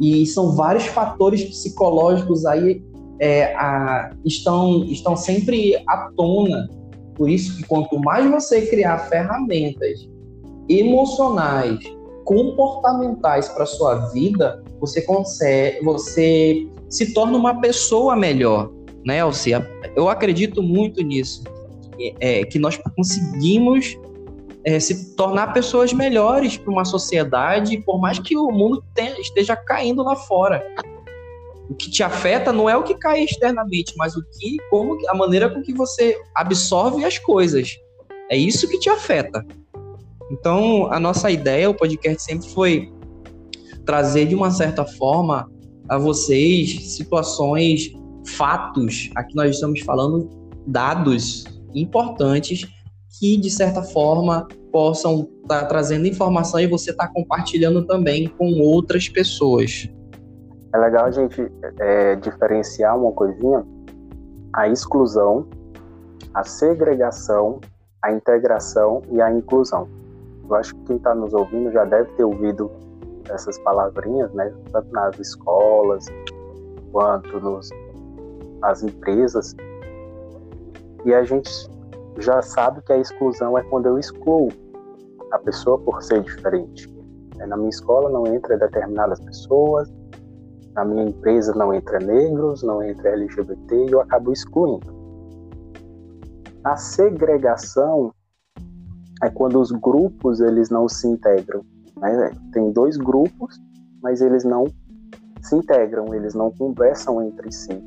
e 0.00 0.26
são 0.26 0.56
vários 0.56 0.86
fatores 0.86 1.44
psicológicos 1.44 2.46
aí 2.46 2.82
é, 3.20 3.54
a, 3.54 4.10
estão, 4.24 4.84
estão 4.84 5.14
sempre 5.14 5.76
à 5.86 6.10
tona. 6.16 6.68
Por 7.14 7.28
isso 7.28 7.56
que 7.56 7.64
quanto 7.64 7.98
mais 7.98 8.28
você 8.30 8.62
criar 8.66 8.98
ferramentas 9.10 10.08
emocionais, 10.68 11.78
comportamentais 12.24 13.48
para 13.48 13.66
sua 13.66 13.96
vida, 14.12 14.62
você 14.80 15.02
consegue, 15.02 15.84
você 15.84 16.66
se 16.88 17.12
torna 17.12 17.36
uma 17.36 17.60
pessoa 17.60 18.16
melhor, 18.16 18.72
né, 19.04 19.18
Elcia? 19.18 19.68
Eu 19.94 20.08
acredito 20.08 20.62
muito 20.62 21.02
nisso, 21.02 21.44
é, 22.20 22.44
que 22.44 22.58
nós 22.58 22.78
conseguimos 22.96 23.98
é, 24.64 24.80
se 24.80 25.14
tornar 25.14 25.52
pessoas 25.52 25.92
melhores 25.92 26.56
para 26.56 26.72
uma 26.72 26.84
sociedade, 26.84 27.78
por 27.84 28.00
mais 28.00 28.18
que 28.18 28.36
o 28.36 28.50
mundo 28.50 28.82
tenha, 28.94 29.20
esteja 29.20 29.56
caindo 29.56 30.02
lá 30.02 30.16
fora. 30.16 30.64
O 31.70 31.74
que 31.76 31.88
te 31.88 32.02
afeta 32.02 32.52
não 32.52 32.68
é 32.68 32.76
o 32.76 32.82
que 32.82 32.96
cai 32.96 33.22
externamente, 33.22 33.94
mas 33.96 34.16
o 34.16 34.22
que, 34.22 34.56
como 34.70 34.98
a 35.08 35.14
maneira 35.14 35.48
com 35.48 35.62
que 35.62 35.72
você 35.72 36.20
absorve 36.34 37.04
as 37.04 37.16
coisas. 37.16 37.78
É 38.28 38.36
isso 38.36 38.68
que 38.68 38.80
te 38.80 38.90
afeta. 38.90 39.46
Então, 40.32 40.92
a 40.92 40.98
nossa 40.98 41.30
ideia, 41.30 41.70
o 41.70 41.74
podcast 41.74 42.24
sempre 42.24 42.48
foi 42.48 42.92
trazer 43.86 44.26
de 44.26 44.34
uma 44.34 44.50
certa 44.50 44.84
forma 44.84 45.48
a 45.88 45.96
vocês 45.96 46.96
situações, 46.96 47.92
fatos. 48.26 49.08
Aqui 49.14 49.36
nós 49.36 49.54
estamos 49.54 49.78
falando 49.82 50.28
dados 50.66 51.44
importantes 51.72 52.66
que, 53.16 53.36
de 53.36 53.48
certa 53.48 53.80
forma, 53.80 54.48
possam 54.72 55.28
estar 55.42 55.60
tá 55.60 55.66
trazendo 55.66 56.08
informação 56.08 56.58
e 56.58 56.66
você 56.66 56.90
estar 56.90 57.06
tá 57.06 57.12
compartilhando 57.12 57.86
também 57.86 58.26
com 58.26 58.60
outras 58.60 59.08
pessoas. 59.08 59.88
É 60.72 60.78
legal 60.78 61.06
a 61.06 61.10
gente 61.10 61.50
é, 61.78 62.16
diferenciar 62.16 62.96
uma 62.96 63.12
coisinha, 63.12 63.64
a 64.52 64.68
exclusão, 64.68 65.46
a 66.32 66.44
segregação, 66.44 67.60
a 68.02 68.12
integração 68.12 69.02
e 69.10 69.20
a 69.20 69.32
inclusão. 69.32 69.88
Eu 70.48 70.54
acho 70.54 70.74
que 70.74 70.84
quem 70.84 70.96
está 70.96 71.14
nos 71.14 71.34
ouvindo 71.34 71.72
já 71.72 71.84
deve 71.84 72.10
ter 72.12 72.24
ouvido 72.24 72.70
essas 73.28 73.58
palavrinhas, 73.58 74.32
né? 74.32 74.52
Tanto 74.72 74.92
nas 74.92 75.18
escolas 75.18 76.06
quanto 76.92 77.40
nos, 77.40 77.68
nas 78.60 78.82
empresas. 78.82 79.54
E 81.04 81.14
a 81.14 81.22
gente 81.24 81.50
já 82.18 82.42
sabe 82.42 82.82
que 82.82 82.92
a 82.92 82.98
exclusão 82.98 83.56
é 83.58 83.62
quando 83.64 83.86
eu 83.86 83.98
excluo 83.98 84.48
a 85.32 85.38
pessoa 85.38 85.78
por 85.78 86.02
ser 86.02 86.22
diferente. 86.22 86.92
Na 87.36 87.56
minha 87.56 87.70
escola 87.70 88.10
não 88.10 88.26
entra 88.26 88.58
determinadas 88.58 89.18
pessoas, 89.20 89.90
na 90.80 90.84
minha 90.86 91.04
empresa 91.04 91.52
não 91.54 91.74
entra 91.74 91.98
negros, 91.98 92.62
não 92.62 92.82
entra 92.82 93.10
LGBT 93.10 93.86
e 93.86 93.90
eu 93.90 94.00
acabo 94.00 94.32
excluindo. 94.32 94.86
A 96.64 96.76
segregação 96.76 98.14
é 99.22 99.28
quando 99.28 99.60
os 99.60 99.70
grupos 99.70 100.40
eles 100.40 100.70
não 100.70 100.88
se 100.88 101.06
integram. 101.06 101.62
Né? 101.98 102.32
Tem 102.52 102.72
dois 102.72 102.96
grupos, 102.96 103.60
mas 104.02 104.22
eles 104.22 104.42
não 104.42 104.64
se 105.42 105.54
integram, 105.54 106.14
eles 106.14 106.34
não 106.34 106.50
conversam 106.50 107.22
entre 107.22 107.52
si. 107.52 107.82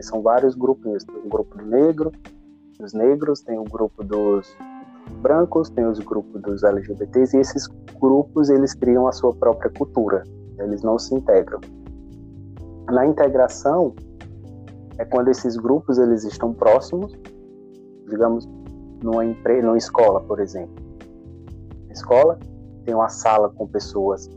São 0.00 0.22
vários 0.22 0.54
grupinhos. 0.54 1.04
Tem 1.04 1.16
um 1.16 1.28
grupo 1.28 1.60
negro, 1.60 2.12
dos 2.78 2.94
negros, 2.94 3.40
tem 3.42 3.58
o 3.58 3.64
grupo 3.64 4.04
dos 4.04 4.56
brancos, 5.20 5.68
tem 5.68 5.84
os 5.84 5.98
grupos 5.98 6.40
dos 6.42 6.62
LGBTs 6.62 7.36
e 7.36 7.40
esses 7.40 7.66
grupos 8.00 8.48
eles 8.48 8.72
criam 8.72 9.08
a 9.08 9.12
sua 9.12 9.34
própria 9.34 9.70
cultura. 9.70 10.22
Eles 10.58 10.82
não 10.82 10.98
se 10.98 11.14
integram. 11.14 11.60
Na 12.90 13.06
integração 13.06 13.94
é 14.98 15.04
quando 15.04 15.28
esses 15.28 15.56
grupos 15.56 15.98
eles 15.98 16.24
estão 16.24 16.52
próximos, 16.52 17.16
digamos, 18.08 18.48
numa 19.02 19.24
empresa, 19.24 19.66
numa 19.66 19.78
escola, 19.78 20.20
por 20.20 20.40
exemplo. 20.40 20.74
Na 21.86 21.92
escola 21.92 22.38
tem 22.84 22.94
uma 22.94 23.08
sala 23.08 23.48
com 23.50 23.66
pessoas 23.66 24.28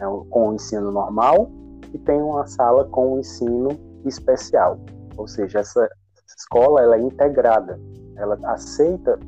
né, 0.00 0.06
com 0.30 0.48
o 0.48 0.54
ensino 0.54 0.90
normal 0.90 1.50
e 1.92 1.98
tem 1.98 2.20
uma 2.20 2.46
sala 2.46 2.84
com 2.86 3.14
o 3.14 3.18
ensino 3.20 3.68
especial. 4.04 4.78
Ou 5.16 5.28
seja, 5.28 5.60
essa 5.60 5.88
escola 6.26 6.82
ela 6.82 6.96
é 6.96 7.00
integrada, 7.00 7.78
ela 8.16 8.38
aceita 8.44 9.18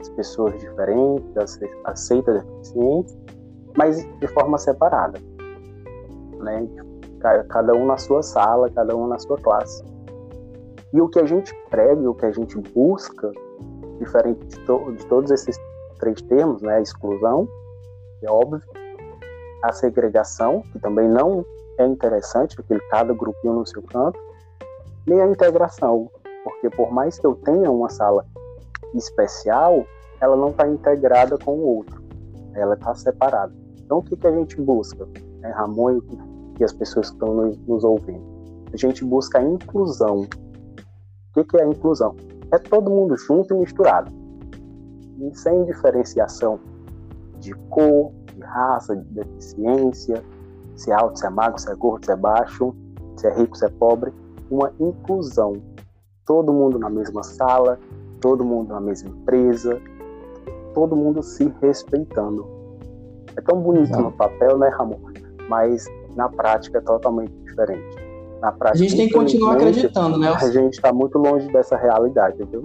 as 0.00 0.08
pessoas 0.10 0.58
diferentes, 0.60 1.58
aceita 1.84 2.34
deficientes, 2.34 3.18
mas 3.76 4.02
de 4.20 4.26
forma 4.28 4.56
separada, 4.58 5.18
né? 6.40 6.68
Cada 7.20 7.74
um 7.74 7.86
na 7.86 7.96
sua 7.96 8.22
sala, 8.22 8.70
cada 8.70 8.96
um 8.96 9.06
na 9.06 9.18
sua 9.18 9.36
classe. 9.36 9.84
E 10.92 11.00
o 11.00 11.08
que 11.08 11.20
a 11.20 11.26
gente 11.26 11.54
prega, 11.68 12.10
o 12.10 12.14
que 12.14 12.26
a 12.26 12.32
gente 12.32 12.58
busca, 12.58 13.30
diferente 13.98 14.44
de, 14.46 14.58
to 14.60 14.92
de 14.92 15.06
todos 15.06 15.30
esses 15.30 15.56
três 15.98 16.20
termos, 16.22 16.62
né, 16.62 16.76
a 16.76 16.80
exclusão, 16.80 17.46
é 18.22 18.30
óbvio, 18.30 18.60
a 19.62 19.72
segregação, 19.72 20.62
que 20.72 20.78
também 20.80 21.08
não 21.08 21.44
é 21.78 21.86
interessante, 21.86 22.58
aquele 22.58 22.80
cada 22.90 23.12
grupinho 23.12 23.54
no 23.54 23.66
seu 23.66 23.82
canto, 23.82 24.18
nem 25.06 25.20
a 25.20 25.26
integração, 25.26 26.10
porque 26.42 26.70
por 26.70 26.90
mais 26.90 27.18
que 27.18 27.26
eu 27.26 27.34
tenha 27.34 27.70
uma 27.70 27.88
sala 27.88 28.24
especial, 28.94 29.84
ela 30.20 30.36
não 30.36 30.48
está 30.48 30.66
integrada 30.66 31.38
com 31.38 31.52
o 31.52 31.76
outro, 31.76 32.02
ela 32.54 32.74
está 32.74 32.94
separada. 32.94 33.52
Então 33.78 33.98
o 33.98 34.02
que, 34.02 34.16
que 34.16 34.26
a 34.26 34.32
gente 34.32 34.60
busca, 34.60 35.06
né, 35.40 35.50
Ramon 35.50 35.92
e 35.92 36.00
e 36.60 36.64
as 36.64 36.72
pessoas 36.72 37.08
que 37.08 37.16
estão 37.16 37.34
nos, 37.34 37.58
nos 37.66 37.84
ouvindo. 37.84 38.22
A 38.72 38.76
gente 38.76 39.04
busca 39.04 39.38
a 39.38 39.42
inclusão. 39.42 40.22
O 40.22 41.32
que, 41.34 41.44
que 41.44 41.56
é 41.56 41.64
a 41.64 41.66
inclusão? 41.66 42.14
É 42.52 42.58
todo 42.58 42.90
mundo 42.90 43.16
junto 43.16 43.54
e 43.54 43.58
misturado. 43.58 44.12
E 45.18 45.36
sem 45.36 45.64
diferenciação 45.64 46.60
de 47.38 47.52
cor, 47.70 48.12
de 48.34 48.42
raça, 48.42 48.94
de 48.94 49.04
deficiência, 49.14 50.22
se 50.76 50.90
é 50.90 50.94
alto, 50.94 51.18
se 51.18 51.26
é 51.26 51.30
magro, 51.30 51.58
se 51.58 51.70
é 51.70 51.74
gordo, 51.74 52.06
se 52.06 52.12
é 52.12 52.16
baixo, 52.16 52.74
se 53.16 53.26
é 53.26 53.34
rico, 53.34 53.56
se 53.56 53.64
é 53.64 53.68
pobre. 53.68 54.12
Uma 54.50 54.72
inclusão. 54.78 55.54
Todo 56.24 56.52
mundo 56.52 56.78
na 56.78 56.88
mesma 56.88 57.22
sala, 57.22 57.78
todo 58.20 58.44
mundo 58.44 58.72
na 58.72 58.80
mesma 58.80 59.10
empresa, 59.10 59.80
todo 60.74 60.94
mundo 60.94 61.22
se 61.22 61.52
respeitando. 61.60 62.46
É 63.36 63.40
tão 63.40 63.60
bonito 63.60 63.96
no 63.98 64.12
papel, 64.12 64.58
né, 64.58 64.68
Ramon? 64.68 64.98
Mas 65.48 65.86
na 66.20 66.28
prática 66.28 66.78
é 66.78 66.80
totalmente 66.82 67.32
diferente. 67.46 67.96
Na 68.42 68.52
prática, 68.52 68.84
a 68.84 68.88
gente 68.88 68.96
tem 68.96 69.08
que 69.08 69.14
continuar 69.14 69.54
acreditando, 69.54 70.18
né? 70.18 70.28
A 70.28 70.50
gente 70.50 70.74
está 70.74 70.92
muito 70.92 71.18
longe 71.18 71.50
dessa 71.50 71.76
realidade, 71.76 72.36
viu? 72.44 72.62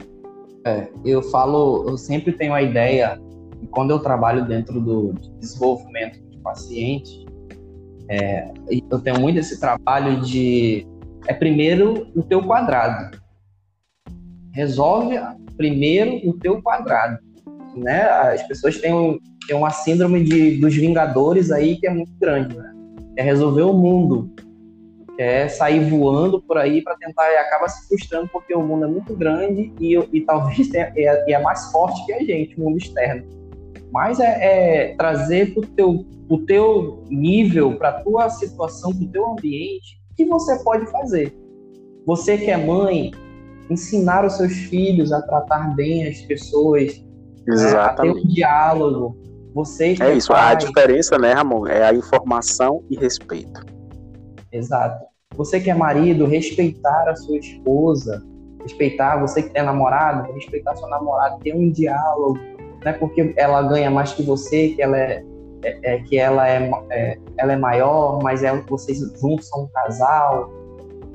É, 0.65 0.89
eu 1.06 1.22
falo, 1.22 1.86
eu 1.88 1.98
sempre 1.98 2.34
tenho 2.34 2.54
a 2.54 2.62
ideia, 2.62 3.22
e 3.62 3.68
quando 3.68 3.91
eu 3.91 4.00
trabalho 4.00 4.46
dentro 4.46 4.82
do 4.82 5.13
desenvolvimento 5.39 6.20
de 6.30 6.38
pacientes, 6.39 7.26
é, 8.10 8.52
eu 8.91 9.00
tenho 9.00 9.20
muito 9.20 9.39
esse 9.39 9.60
trabalho 9.60 10.22
de 10.22 10.86
é 11.28 11.34
primeiro 11.34 12.08
o 12.15 12.22
teu 12.22 12.44
quadrado. 12.44 13.18
Resolve 14.54 15.15
primeiro 15.56 16.30
o 16.30 16.34
teu 16.34 16.62
quadrado. 16.62 17.20
Né? 17.76 18.02
As 18.04 18.44
pessoas 18.48 18.78
têm, 18.78 18.94
um, 18.94 19.18
têm 19.48 19.56
uma 19.56 19.72
síndrome 19.72 20.24
de, 20.24 20.58
dos 20.58 20.76
Vingadores 20.76 21.52
aí 21.52 21.78
que 21.78 21.88
é 21.88 21.89
muito 21.89 22.12
grande. 22.20 22.56
Né? 22.56 22.75
Quer 23.15 23.23
resolver 23.23 23.63
o 23.63 23.73
mundo, 23.73 24.30
quer 25.15 25.49
sair 25.49 25.89
voando 25.89 26.41
por 26.41 26.58
aí 26.58 26.82
para 26.82 26.95
tentar 26.97 27.32
e 27.32 27.38
acaba 27.38 27.67
se 27.69 27.88
frustrando 27.88 28.30
porque 28.32 28.54
o 28.54 28.62
mundo 28.62 28.86
é 28.86 28.88
muito 28.88 29.15
grande 29.15 29.73
e, 29.80 29.95
e 30.12 30.21
talvez 30.21 30.67
tenha, 30.69 30.91
é, 30.95 31.32
é, 31.32 31.39
mais 31.39 31.71
forte 31.71 32.06
que 32.06 32.13
a 32.13 32.19
gente, 32.19 32.60
o 32.60 32.63
mundo 32.63 32.78
externo. 32.78 33.23
Mas 33.91 34.19
é, 34.19 34.89
é 34.89 34.95
trazer 34.95 35.54
para 35.54 35.63
o 35.63 35.67
teu, 35.67 36.06
o 36.28 36.38
teu 36.39 37.04
nível, 37.10 37.78
para 37.78 37.89
a 37.89 38.04
tua 38.04 38.30
situação, 38.30 38.93
para 38.93 39.06
o 39.06 39.10
teu 39.10 39.25
ambiente, 39.28 40.01
o 40.12 40.15
que 40.15 40.25
você 40.25 40.62
pode 40.63 40.86
fazer. 40.91 41.34
Você 42.06 42.38
que 42.38 42.51
é 42.51 42.58
mãe, 42.58 43.12
ensinar 43.69 44.25
os 44.25 44.34
seus 44.34 44.54
filhos 44.54 45.12
a 45.12 45.21
tratar 45.21 45.75
bem 45.75 46.08
as 46.08 46.21
pessoas 46.21 47.04
Exatamente. 47.47 47.73
Né? 47.73 47.80
A 47.80 47.93
ter 47.93 48.12
um 48.12 48.28
diálogo. 48.28 49.17
Você 49.56 49.96
é, 50.02 50.12
é 50.12 50.13
isso, 50.18 50.28
pai, 50.28 50.52
a 50.52 50.54
diferença, 50.54 51.18
né, 51.18 51.32
Ramon, 51.32 51.65
é 51.65 51.82
a 51.86 51.94
informação 51.94 52.84
e 52.89 52.98
respeito. 52.98 53.65
Exato. 54.52 55.06
Você 55.38 55.62
que 55.62 55.72
é 55.72 55.74
marido, 55.74 56.26
respeitar 56.26 57.10
a 57.10 57.15
sua 57.15 57.38
esposa, 57.38 58.22
respeitar 58.62 59.18
você 59.18 59.44
que 59.44 59.58
é 59.58 59.63
namorado, 59.63 60.30
respeitar 60.34 60.76
seu 60.76 60.89
namorado, 60.89 61.39
ter 61.39 61.56
um 61.56 61.72
diálogo, 61.72 62.38
não 62.84 62.91
é 62.91 62.94
porque 62.94 63.34
ela 63.38 63.62
ganha 63.63 63.89
mais 63.89 64.12
que 64.12 64.24
você, 64.24 64.70
que 64.70 64.82
ela 64.82 64.98
é, 64.98 65.24
é, 65.63 65.96
é 65.96 66.00
que 66.00 66.18
ela 66.18 66.50
é, 66.50 66.70
é, 66.89 67.18
ela 67.38 67.54
é 67.54 67.58
maior, 67.58 68.22
mas 68.22 68.44
é 68.44 68.54
vocês 68.68 69.00
juntos 69.22 69.48
são 69.48 69.63
um 69.63 69.68
casal. 69.68 70.52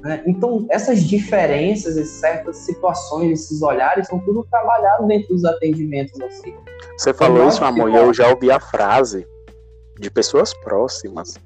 Né? 0.02 0.22
Então 0.26 0.66
essas 0.70 1.04
diferenças, 1.04 2.08
certas 2.08 2.56
situações, 2.58 3.32
esses 3.32 3.60
olhares 3.62 4.06
são 4.06 4.18
tudo 4.20 4.46
trabalhados 4.50 5.06
dentro 5.06 5.28
dos 5.28 5.44
atendimentos 5.44 6.18
assim. 6.20 6.54
Você 6.96 7.12
falou 7.12 7.48
isso, 7.48 7.64
amor, 7.64 7.90
e 7.90 7.96
eu 7.96 8.12
já 8.12 8.28
ouvi 8.28 8.50
a 8.50 8.60
frase 8.60 9.26
de 9.98 10.10
pessoas 10.10 10.54
próximas 10.54 11.38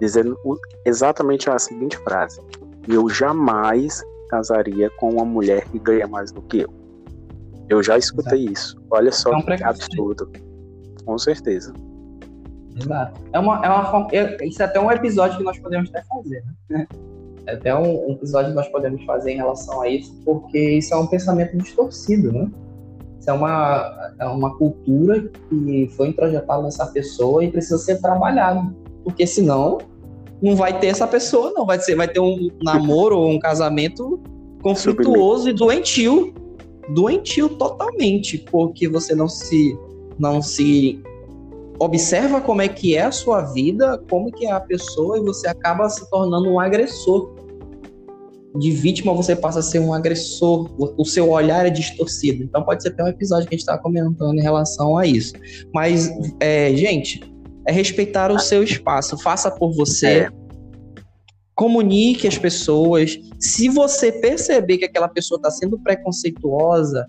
dizendo 0.00 0.38
exatamente 0.84 1.50
a 1.50 1.58
seguinte 1.58 1.96
frase: 1.98 2.40
Eu 2.88 3.08
jamais 3.08 4.02
casaria 4.28 4.90
com 4.90 5.10
uma 5.10 5.24
mulher 5.24 5.64
que 5.64 5.78
ganha 5.78 6.06
mais 6.06 6.30
do 6.30 6.42
que 6.42 6.60
eu. 6.60 6.72
Eu 7.68 7.82
já 7.82 7.96
escutei 7.96 8.40
Exato. 8.40 8.52
isso. 8.52 8.82
Olha 8.90 9.10
só 9.10 9.32
é 9.32 9.36
um 9.36 9.42
que 9.42 9.64
absurdo. 9.64 10.30
Com 11.04 11.18
certeza. 11.18 11.72
Exato. 12.76 13.20
É 13.32 13.38
uma, 13.38 13.64
é 13.64 13.68
uma 13.68 14.08
Isso 14.42 14.62
é 14.62 14.64
até 14.64 14.80
um 14.80 14.90
episódio 14.90 15.38
que 15.38 15.44
nós 15.44 15.58
podemos 15.58 15.88
até 15.90 16.02
fazer, 16.02 16.44
né? 16.68 16.86
Até 17.46 17.74
um, 17.74 18.08
um 18.08 18.12
episódio 18.12 18.50
que 18.50 18.56
nós 18.56 18.68
podemos 18.68 19.04
fazer 19.04 19.32
em 19.32 19.36
relação 19.36 19.82
a 19.82 19.88
isso, 19.88 20.14
porque 20.24 20.58
isso 20.58 20.94
é 20.94 20.96
um 20.96 21.06
pensamento 21.06 21.56
distorcido, 21.56 22.32
né? 22.32 22.50
Isso 23.20 23.30
é 23.30 23.32
uma, 23.32 24.12
é 24.18 24.26
uma 24.26 24.56
cultura 24.56 25.30
que 25.48 25.90
foi 25.96 26.08
introjetada 26.08 26.62
nessa 26.62 26.86
pessoa 26.86 27.44
e 27.44 27.50
precisa 27.50 27.78
ser 27.78 28.00
trabalhado. 28.00 28.74
Porque 29.02 29.26
senão 29.26 29.78
não 30.42 30.54
vai 30.54 30.78
ter 30.78 30.88
essa 30.88 31.06
pessoa, 31.06 31.52
não. 31.54 31.64
Vai, 31.64 31.78
ser, 31.80 31.94
vai 31.94 32.08
ter 32.08 32.20
um 32.20 32.48
namoro 32.62 33.18
ou 33.18 33.30
um 33.30 33.38
casamento 33.38 34.20
conflituoso 34.62 35.48
e 35.48 35.52
doentio. 35.52 36.34
Doentio 36.90 37.48
totalmente, 37.48 38.38
porque 38.50 38.88
você 38.88 39.14
não 39.14 39.28
se 39.28 39.74
não 40.18 40.42
se 40.42 41.02
observa 41.78 42.40
como 42.40 42.62
é 42.62 42.68
que 42.68 42.96
é 42.96 43.02
a 43.02 43.12
sua 43.12 43.42
vida, 43.42 43.98
como 44.08 44.30
que 44.30 44.46
é 44.46 44.52
a 44.52 44.60
pessoa 44.60 45.18
e 45.18 45.22
você 45.22 45.48
acaba 45.48 45.88
se 45.88 46.08
tornando 46.10 46.48
um 46.50 46.60
agressor. 46.60 47.34
De 48.56 48.70
vítima 48.70 49.12
você 49.12 49.34
passa 49.34 49.58
a 49.58 49.62
ser 49.62 49.80
um 49.80 49.92
agressor, 49.92 50.70
o 50.78 51.04
seu 51.04 51.30
olhar 51.30 51.66
é 51.66 51.70
distorcido. 51.70 52.44
Então 52.44 52.62
pode 52.62 52.82
ser 52.82 52.90
até 52.90 53.02
um 53.02 53.08
episódio 53.08 53.48
que 53.48 53.54
a 53.54 53.58
gente 53.58 53.66
está 53.66 53.76
comentando 53.76 54.38
em 54.38 54.42
relação 54.42 54.96
a 54.96 55.04
isso. 55.04 55.32
Mas, 55.74 56.08
é, 56.38 56.72
gente, 56.76 57.20
é 57.66 57.72
respeitar 57.72 58.30
o 58.30 58.38
seu 58.38 58.62
espaço. 58.62 59.18
Faça 59.18 59.50
por 59.50 59.74
você. 59.74 60.06
É. 60.06 60.28
Comunique 61.56 62.28
as 62.28 62.38
pessoas. 62.38 63.18
Se 63.40 63.68
você 63.68 64.12
perceber 64.12 64.78
que 64.78 64.84
aquela 64.84 65.08
pessoa 65.08 65.38
está 65.38 65.50
sendo 65.50 65.78
preconceituosa, 65.80 67.04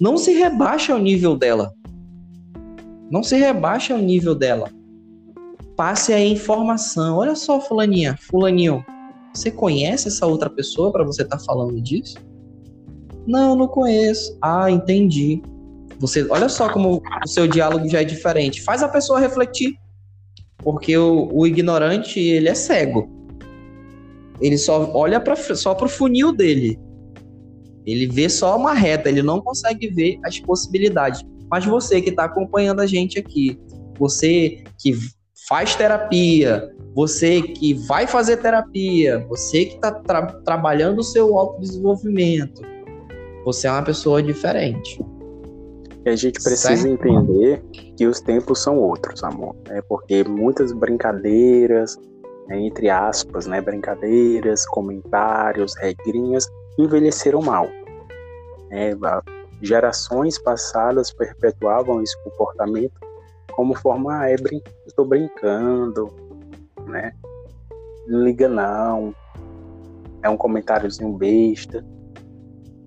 não 0.00 0.16
se 0.16 0.32
rebaixe 0.32 0.90
ao 0.90 0.98
nível 0.98 1.36
dela. 1.36 1.72
Não 3.10 3.22
se 3.22 3.36
rebaixe 3.36 3.92
ao 3.92 3.98
nível 3.98 4.34
dela. 4.34 4.70
Passe 5.76 6.12
a 6.12 6.24
informação. 6.24 7.16
Olha 7.16 7.34
só, 7.34 7.60
fulaninha, 7.60 8.16
fulaninho. 8.20 8.84
Você 9.34 9.50
conhece 9.50 10.08
essa 10.08 10.26
outra 10.26 10.50
pessoa 10.50 10.92
para 10.92 11.04
você 11.04 11.22
estar 11.22 11.38
tá 11.38 11.44
falando 11.44 11.80
disso? 11.80 12.16
Não, 13.26 13.54
não 13.54 13.68
conheço. 13.68 14.36
Ah, 14.42 14.70
entendi. 14.70 15.42
Você, 16.00 16.26
olha 16.30 16.48
só 16.48 16.68
como 16.68 17.02
o 17.24 17.28
seu 17.28 17.46
diálogo 17.46 17.88
já 17.88 18.00
é 18.00 18.04
diferente. 18.04 18.62
Faz 18.62 18.82
a 18.82 18.88
pessoa 18.88 19.20
refletir. 19.20 19.76
Porque 20.58 20.96
o, 20.96 21.28
o 21.32 21.46
ignorante, 21.46 22.18
ele 22.20 22.48
é 22.48 22.54
cego. 22.54 23.08
Ele 24.40 24.58
só 24.58 24.90
olha 24.94 25.20
pra, 25.20 25.36
só 25.36 25.74
pro 25.74 25.88
funil 25.88 26.32
dele. 26.32 26.78
Ele 27.86 28.06
vê 28.06 28.28
só 28.28 28.56
uma 28.56 28.74
reta, 28.74 29.08
ele 29.08 29.22
não 29.22 29.40
consegue 29.40 29.88
ver 29.88 30.18
as 30.24 30.38
possibilidades. 30.38 31.22
Mas 31.50 31.64
você 31.64 32.00
que 32.00 32.10
está 32.10 32.24
acompanhando 32.24 32.80
a 32.80 32.86
gente 32.86 33.18
aqui, 33.18 33.58
você 33.98 34.62
que 34.78 34.94
faz 35.48 35.74
terapia, 35.74 36.70
você 36.94 37.40
que 37.42 37.74
vai 37.86 38.06
fazer 38.06 38.38
terapia, 38.38 39.24
você 39.28 39.64
que 39.64 39.76
está 39.76 39.92
tra 39.92 40.26
trabalhando 40.44 40.98
o 40.98 41.04
seu 41.04 41.38
autodesenvolvimento, 41.38 42.62
você 43.44 43.66
é 43.66 43.70
uma 43.70 43.82
pessoa 43.82 44.22
diferente. 44.22 45.00
E 46.04 46.10
a 46.10 46.16
gente 46.16 46.42
precisa 46.42 46.76
certo? 46.76 46.86
entender 46.86 47.62
que 47.96 48.06
os 48.06 48.20
tempos 48.20 48.62
são 48.62 48.78
outros, 48.78 49.22
amor. 49.24 49.56
Né? 49.68 49.80
Porque 49.88 50.24
muitas 50.24 50.72
brincadeiras, 50.72 51.96
né, 52.46 52.60
entre 52.60 52.88
aspas, 52.88 53.46
né, 53.46 53.60
brincadeiras, 53.60 54.66
comentários, 54.66 55.74
regrinhas, 55.76 56.46
envelheceram 56.78 57.42
mal. 57.42 57.68
É, 58.70 58.94
gerações 59.60 60.38
passadas 60.38 61.12
perpetuavam 61.12 62.02
esse 62.02 62.16
comportamento 62.22 62.98
como 63.58 63.74
forma, 63.74 64.20
ah, 64.20 64.30
é 64.30 64.36
brin 64.36 64.62
estou 64.86 65.04
brincando, 65.04 66.14
né? 66.86 67.12
Não 68.06 68.22
liga 68.22 68.48
não, 68.48 69.12
é 70.22 70.30
um 70.30 70.36
comentáriozinho 70.36 71.12
besta. 71.14 71.84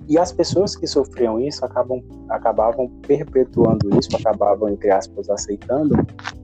E 0.07 0.17
as 0.17 0.31
pessoas 0.31 0.75
que 0.75 0.87
sofriam 0.87 1.39
isso 1.39 1.65
acabam, 1.65 2.01
acabavam 2.29 2.87
perpetuando 3.05 3.99
isso, 3.99 4.15
acabavam, 4.15 4.69
entre 4.69 4.89
aspas, 4.89 5.29
aceitando, 5.29 5.95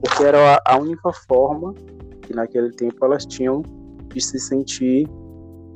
porque 0.02 0.24
era 0.24 0.60
a 0.64 0.76
única 0.76 1.10
forma 1.26 1.72
que 2.20 2.34
naquele 2.34 2.70
tempo 2.72 3.02
elas 3.04 3.24
tinham 3.24 3.62
de 4.08 4.20
se 4.20 4.38
sentir 4.38 5.08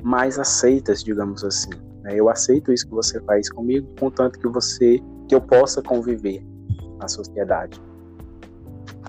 mais 0.03 0.39
aceitas, 0.39 1.03
digamos 1.03 1.43
assim. 1.43 1.71
Né? 2.03 2.13
Eu 2.15 2.29
aceito 2.29 2.73
isso 2.73 2.87
que 2.87 2.95
você 2.95 3.21
faz 3.23 3.51
comigo, 3.51 3.87
contanto 3.99 4.39
que 4.39 4.49
você, 4.49 5.01
que 5.29 5.35
eu 5.35 5.41
possa 5.41 5.83
conviver 5.83 6.45
na 6.99 7.09
sociedade. 7.09 7.81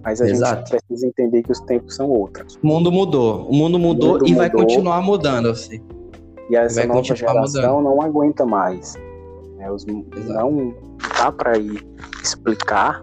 Mas 0.03 0.21
a 0.21 0.27
Exato. 0.27 0.69
gente 0.69 0.81
precisa 0.81 1.07
entender 1.07 1.43
que 1.43 1.51
os 1.51 1.59
tempos 1.61 1.95
são 1.95 2.09
outros. 2.09 2.59
O 2.61 2.67
mundo 2.67 2.91
mudou. 2.91 3.47
O 3.47 3.53
mundo 3.53 3.79
mudou 3.79 4.09
o 4.09 4.13
mundo 4.13 4.27
e 4.27 4.31
mudou, 4.31 4.37
vai 4.37 4.49
continuar 4.49 5.01
mudando, 5.01 5.49
assim. 5.49 5.81
E 6.49 6.55
essa 6.55 6.85
nova 6.85 7.03
geração 7.03 7.81
mudando. 7.81 7.83
não 7.83 8.01
aguenta 8.01 8.45
mais. 8.45 8.95
Né? 9.55 9.71
Os, 9.71 9.85
não 9.85 10.75
dá 11.17 11.31
para 11.31 11.57
ir 11.57 11.81
explicar. 12.21 13.01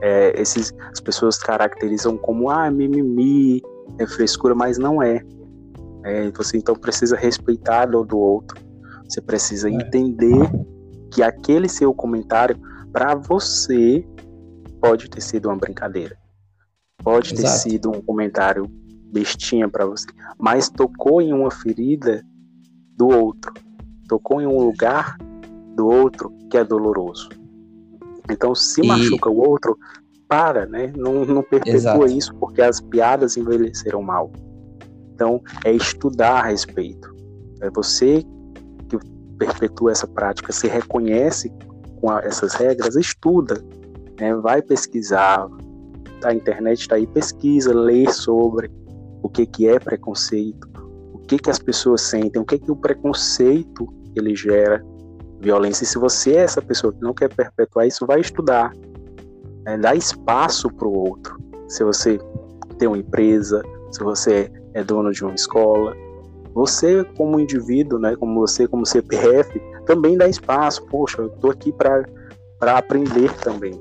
É, 0.00 0.40
esses, 0.40 0.72
as 0.92 1.00
pessoas 1.00 1.38
caracterizam 1.38 2.16
como 2.16 2.48
ah, 2.48 2.70
mimimi, 2.70 3.60
é 3.98 4.06
frescura, 4.06 4.54
mas 4.54 4.78
não 4.78 5.02
é. 5.02 5.24
É, 6.04 6.30
você 6.30 6.56
então 6.56 6.74
precisa 6.74 7.16
respeitar 7.16 7.86
do, 7.86 8.04
do 8.04 8.18
outro. 8.18 8.60
Você 9.08 9.20
precisa 9.20 9.68
é. 9.68 9.72
entender 9.72 10.50
que 11.10 11.22
aquele 11.22 11.68
seu 11.68 11.94
comentário, 11.94 12.58
para 12.92 13.14
você, 13.14 14.04
pode 14.80 15.08
ter 15.08 15.20
sido 15.20 15.48
uma 15.48 15.56
brincadeira. 15.56 16.16
Pode 17.02 17.34
Exato. 17.34 17.42
ter 17.42 17.70
sido 17.70 17.90
um 17.90 18.02
comentário 18.02 18.64
bestinha 19.12 19.68
para 19.68 19.86
você, 19.86 20.06
mas 20.38 20.68
tocou 20.68 21.22
em 21.22 21.32
uma 21.32 21.50
ferida 21.50 22.22
do 22.96 23.08
outro. 23.08 23.52
Tocou 24.08 24.40
em 24.40 24.46
um 24.46 24.58
lugar 24.58 25.16
do 25.74 25.86
outro 25.86 26.32
que 26.50 26.56
é 26.56 26.64
doloroso. 26.64 27.28
Então, 28.30 28.54
se 28.54 28.82
e... 28.82 28.86
machuca 28.86 29.30
o 29.30 29.38
outro, 29.38 29.78
para, 30.28 30.66
né? 30.66 30.92
Não, 30.94 31.24
não 31.24 31.42
perpetua 31.42 31.74
Exato. 31.74 32.06
isso 32.06 32.34
porque 32.34 32.60
as 32.60 32.80
piadas 32.80 33.36
envelheceram 33.36 34.02
mal. 34.02 34.30
Então, 35.18 35.42
é 35.64 35.72
estudar 35.72 36.44
a 36.44 36.46
respeito. 36.46 37.12
É 37.60 37.68
você 37.70 38.22
que 38.88 38.96
perpetua 39.36 39.90
essa 39.90 40.06
prática, 40.06 40.52
se 40.52 40.68
reconhece 40.68 41.52
com 42.00 42.08
a, 42.08 42.20
essas 42.20 42.54
regras, 42.54 42.94
estuda, 42.94 43.60
né? 44.20 44.32
vai 44.36 44.62
pesquisar. 44.62 45.44
A 46.22 46.32
internet 46.32 46.82
está 46.82 46.94
aí, 46.94 47.04
pesquisa, 47.04 47.74
lê 47.74 48.08
sobre 48.12 48.70
o 49.20 49.28
que, 49.28 49.44
que 49.44 49.68
é 49.68 49.80
preconceito, 49.80 50.68
o 51.12 51.18
que, 51.18 51.36
que 51.36 51.50
as 51.50 51.58
pessoas 51.58 52.02
sentem, 52.02 52.40
o 52.40 52.44
que, 52.44 52.56
que 52.56 52.70
o 52.70 52.76
preconceito 52.76 53.92
ele 54.14 54.36
gera 54.36 54.84
violência. 55.40 55.82
E 55.82 55.86
se 55.88 55.98
você 55.98 56.34
é 56.34 56.42
essa 56.42 56.62
pessoa 56.62 56.92
que 56.92 57.00
não 57.00 57.12
quer 57.12 57.34
perpetuar 57.34 57.88
isso, 57.88 58.06
vai 58.06 58.20
estudar, 58.20 58.72
né? 59.64 59.76
dá 59.78 59.96
espaço 59.96 60.70
para 60.70 60.86
o 60.86 60.96
outro. 60.96 61.36
Se 61.66 61.82
você 61.82 62.20
tem 62.78 62.86
uma 62.86 62.98
empresa, 62.98 63.60
se 63.90 63.98
você 64.04 64.48
é 64.74 64.82
dono 64.82 65.12
de 65.12 65.24
uma 65.24 65.34
escola. 65.34 65.96
Você, 66.54 67.04
como 67.16 67.38
indivíduo, 67.38 67.98
né, 67.98 68.16
como 68.16 68.40
você, 68.40 68.66
como 68.66 68.86
CPF, 68.86 69.60
também 69.86 70.16
dá 70.16 70.28
espaço. 70.28 70.84
Poxa, 70.86 71.22
eu 71.22 71.28
estou 71.28 71.50
aqui 71.50 71.72
para 71.72 72.78
aprender 72.78 73.32
também. 73.38 73.80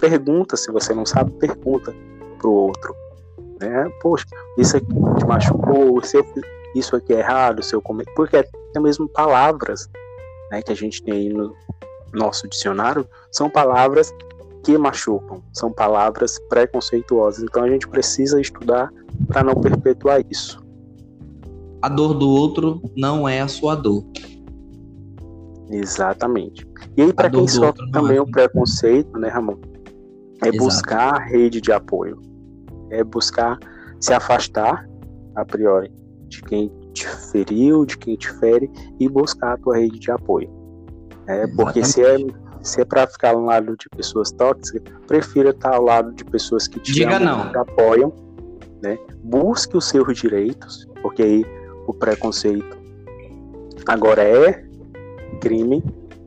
Pergunta, 0.00 0.56
se 0.56 0.70
você 0.72 0.92
não 0.92 1.06
sabe, 1.06 1.30
pergunta 1.32 1.94
para 2.38 2.48
o 2.48 2.52
outro. 2.52 2.94
Né? 3.60 3.90
Poxa, 4.00 4.26
isso 4.58 4.76
aqui 4.76 4.86
te 5.18 5.26
machucou, 5.26 6.00
isso 6.74 6.96
aqui 6.96 7.14
é 7.14 7.18
errado, 7.18 7.62
se 7.62 7.74
eu. 7.74 7.82
Porque 8.14 8.36
é 8.36 8.80
mesmo 8.80 9.08
palavras 9.08 9.88
né, 10.50 10.60
que 10.62 10.72
a 10.72 10.76
gente 10.76 11.02
tem 11.02 11.30
no, 11.30 11.54
nosso 12.16 12.48
dicionário 12.48 13.06
são 13.30 13.48
palavras 13.48 14.14
que 14.66 14.76
machucam, 14.76 15.40
são 15.52 15.70
palavras 15.70 16.40
preconceituosas. 16.48 17.44
Então 17.44 17.62
a 17.62 17.68
gente 17.68 17.86
precisa 17.86 18.40
estudar 18.40 18.90
para 19.28 19.44
não 19.44 19.54
perpetuar 19.54 20.20
isso. 20.28 20.60
A 21.80 21.88
dor 21.88 22.14
do 22.14 22.28
outro 22.28 22.82
não 22.96 23.28
é 23.28 23.40
a 23.40 23.46
sua 23.46 23.76
dor. 23.76 24.04
Exatamente. 25.70 26.66
E 26.96 27.02
aí, 27.02 27.12
para 27.12 27.30
quem 27.30 27.46
sofre 27.46 27.88
também 27.92 28.16
é. 28.16 28.20
o 28.20 28.26
preconceito, 28.26 29.16
né, 29.20 29.28
Ramon? 29.28 29.56
É 30.42 30.48
Exato. 30.48 30.64
buscar 30.64 31.18
rede 31.28 31.60
de 31.60 31.70
apoio. 31.70 32.20
É 32.90 33.04
buscar 33.04 33.58
se 34.00 34.12
afastar, 34.12 34.84
a 35.36 35.44
priori, 35.44 35.92
de 36.26 36.42
quem 36.42 36.72
te 36.92 37.06
feriu, 37.06 37.86
de 37.86 37.96
quem 37.98 38.16
te 38.16 38.32
fere, 38.40 38.68
e 38.98 39.08
buscar 39.08 39.52
a 39.52 39.58
tua 39.58 39.76
rede 39.76 40.00
de 40.00 40.10
apoio. 40.10 40.50
É, 41.28 41.46
porque 41.48 41.84
se 41.84 42.02
é, 42.02 42.16
se 42.66 42.80
é 42.80 42.84
para 42.84 43.06
ficar 43.06 43.30
ao 43.30 43.40
lado 43.40 43.76
de 43.76 43.88
pessoas 43.96 44.30
tóxicas, 44.32 44.82
prefira 45.06 45.50
estar 45.50 45.74
ao 45.74 45.84
lado 45.84 46.12
de 46.12 46.24
pessoas 46.24 46.66
que 46.66 46.80
te, 46.80 46.92
Diga 46.92 47.16
amam, 47.16 47.44
não. 47.44 47.50
te 47.50 47.58
apoiam. 47.58 48.12
Né? 48.82 48.98
Busque 49.22 49.76
os 49.76 49.88
seus 49.88 50.18
direitos, 50.18 50.86
porque 51.00 51.22
aí 51.22 51.44
o 51.86 51.94
preconceito 51.94 52.76
agora 53.86 54.22
é 54.22 54.64
crime. 55.40 55.82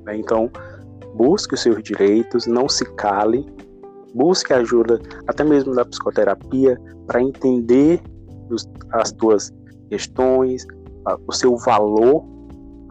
Né? 0.05 0.17
Então, 0.17 0.49
busque 1.15 1.53
os 1.53 1.61
seus 1.61 1.83
direitos, 1.83 2.47
não 2.47 2.69
se 2.69 2.85
cale, 2.95 3.45
busque 4.13 4.53
ajuda, 4.53 4.99
até 5.27 5.43
mesmo 5.43 5.75
da 5.75 5.85
psicoterapia, 5.85 6.79
para 7.05 7.21
entender 7.21 8.01
os, 8.49 8.67
as 8.91 9.11
tuas 9.11 9.51
questões, 9.89 10.65
o 11.27 11.33
seu 11.33 11.55
valor, 11.57 12.23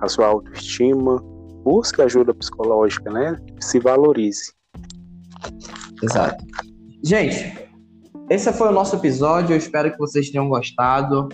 a 0.01 0.09
sua 0.09 0.27
autoestima. 0.27 1.23
Busque 1.69 2.01
ajuda 2.01 2.33
psicológica, 2.33 3.11
né? 3.11 3.37
Se 3.61 3.79
valorize. 3.79 4.55
Exato. 6.03 6.43
Gente, 7.05 7.59
esse 8.31 8.51
foi 8.55 8.69
o 8.69 8.73
nosso 8.73 8.97
episódio. 8.97 9.53
Eu 9.53 9.59
espero 9.59 9.93
que 9.93 9.99
vocês 9.99 10.31
tenham 10.31 10.49
gostado 10.49 11.29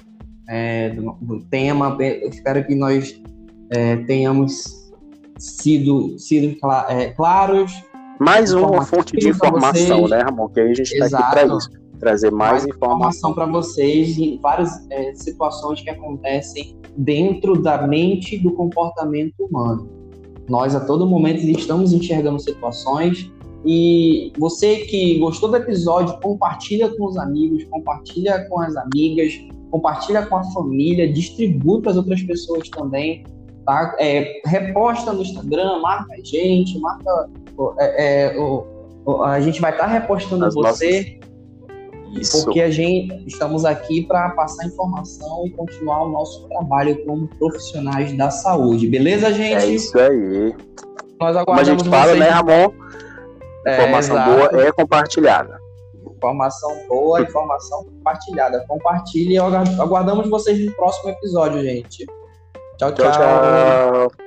é, 0.48 0.90
do, 0.90 1.12
do, 1.20 1.44
tema. 1.44 1.96
Eu 2.00 2.28
espero 2.28 2.66
que 2.66 2.74
nós 2.74 3.22
é, 3.70 3.98
tenhamos 3.98 4.90
sido, 5.38 6.18
sido 6.18 6.56
é, 6.88 7.12
claros. 7.12 7.72
Mais 8.18 8.52
uma 8.52 8.84
fonte 8.84 9.16
de 9.16 9.28
informação, 9.28 10.08
né, 10.08 10.20
Ramon? 10.20 10.48
Que 10.48 10.58
aí 10.58 10.72
a 10.72 10.74
gente 10.74 10.92
está 10.94 11.16
aqui 11.16 11.30
para 11.30 11.56
isso. 11.56 11.70
Trazer 12.00 12.32
mais, 12.32 12.64
mais 12.64 12.66
informação 12.66 13.32
para 13.32 13.46
vocês 13.46 14.18
em 14.18 14.40
várias 14.40 14.84
é, 14.90 15.14
situações 15.14 15.80
que 15.80 15.90
acontecem 15.90 16.76
dentro 16.96 17.62
da 17.62 17.86
mente 17.86 18.36
do 18.36 18.52
comportamento 18.52 19.34
humano. 19.38 20.03
Nós, 20.48 20.74
a 20.74 20.80
todo 20.80 21.06
momento, 21.06 21.40
estamos 21.42 21.92
enxergando 21.92 22.38
situações 22.38 23.30
e 23.64 24.30
você 24.38 24.78
que 24.80 25.18
gostou 25.18 25.48
do 25.48 25.56
episódio, 25.56 26.18
compartilha 26.20 26.94
com 26.96 27.06
os 27.06 27.16
amigos, 27.16 27.64
compartilha 27.64 28.46
com 28.48 28.60
as 28.60 28.76
amigas, 28.76 29.32
compartilha 29.70 30.26
com 30.26 30.36
a 30.36 30.44
família, 30.52 31.10
distribui 31.10 31.80
para 31.80 31.92
as 31.92 31.96
outras 31.96 32.22
pessoas 32.22 32.68
também, 32.68 33.24
tá? 33.64 33.96
É, 33.98 34.42
reposta 34.44 35.12
no 35.12 35.22
Instagram, 35.22 35.80
marca 35.80 36.12
a 36.12 36.20
gente, 36.22 36.78
marca. 36.78 37.30
É, 37.78 38.34
é, 38.34 38.38
o, 38.38 39.22
a 39.22 39.40
gente 39.40 39.60
vai 39.60 39.70
estar 39.70 39.84
tá 39.84 39.90
repostando 39.90 40.44
as 40.44 40.54
você. 40.54 41.00
Nossas... 41.00 41.23
Isso. 42.20 42.44
Porque 42.44 42.60
a 42.60 42.70
gente 42.70 43.24
estamos 43.26 43.64
aqui 43.64 44.02
para 44.02 44.30
passar 44.30 44.66
informação 44.66 45.46
e 45.46 45.50
continuar 45.50 46.04
o 46.04 46.10
nosso 46.10 46.48
trabalho 46.48 47.04
como 47.04 47.26
profissionais 47.38 48.16
da 48.16 48.30
saúde. 48.30 48.86
Beleza, 48.86 49.32
gente? 49.32 49.64
É 49.64 49.66
isso 49.66 49.98
aí. 49.98 50.54
Nós 51.20 51.36
aguardamos 51.36 51.44
Como 51.44 51.60
a 51.60 51.64
gente 51.64 51.88
fala, 51.88 52.14
né, 52.14 52.28
Ramon? 52.28 52.72
É, 53.66 53.74
informação 53.74 54.18
é, 54.18 54.24
boa 54.24 54.66
é 54.66 54.72
compartilhada. 54.72 55.58
Informação 56.16 56.70
boa, 56.88 57.20
informação 57.20 57.84
compartilhada. 57.84 58.64
Compartilhe 58.68 59.34
e 59.34 59.38
aguardamos 59.38 60.28
vocês 60.28 60.64
no 60.64 60.72
próximo 60.72 61.10
episódio, 61.10 61.62
gente. 61.62 62.06
tchau. 62.78 62.92
tchau. 62.92 63.12
tchau, 63.12 63.12
tchau. 63.12 64.23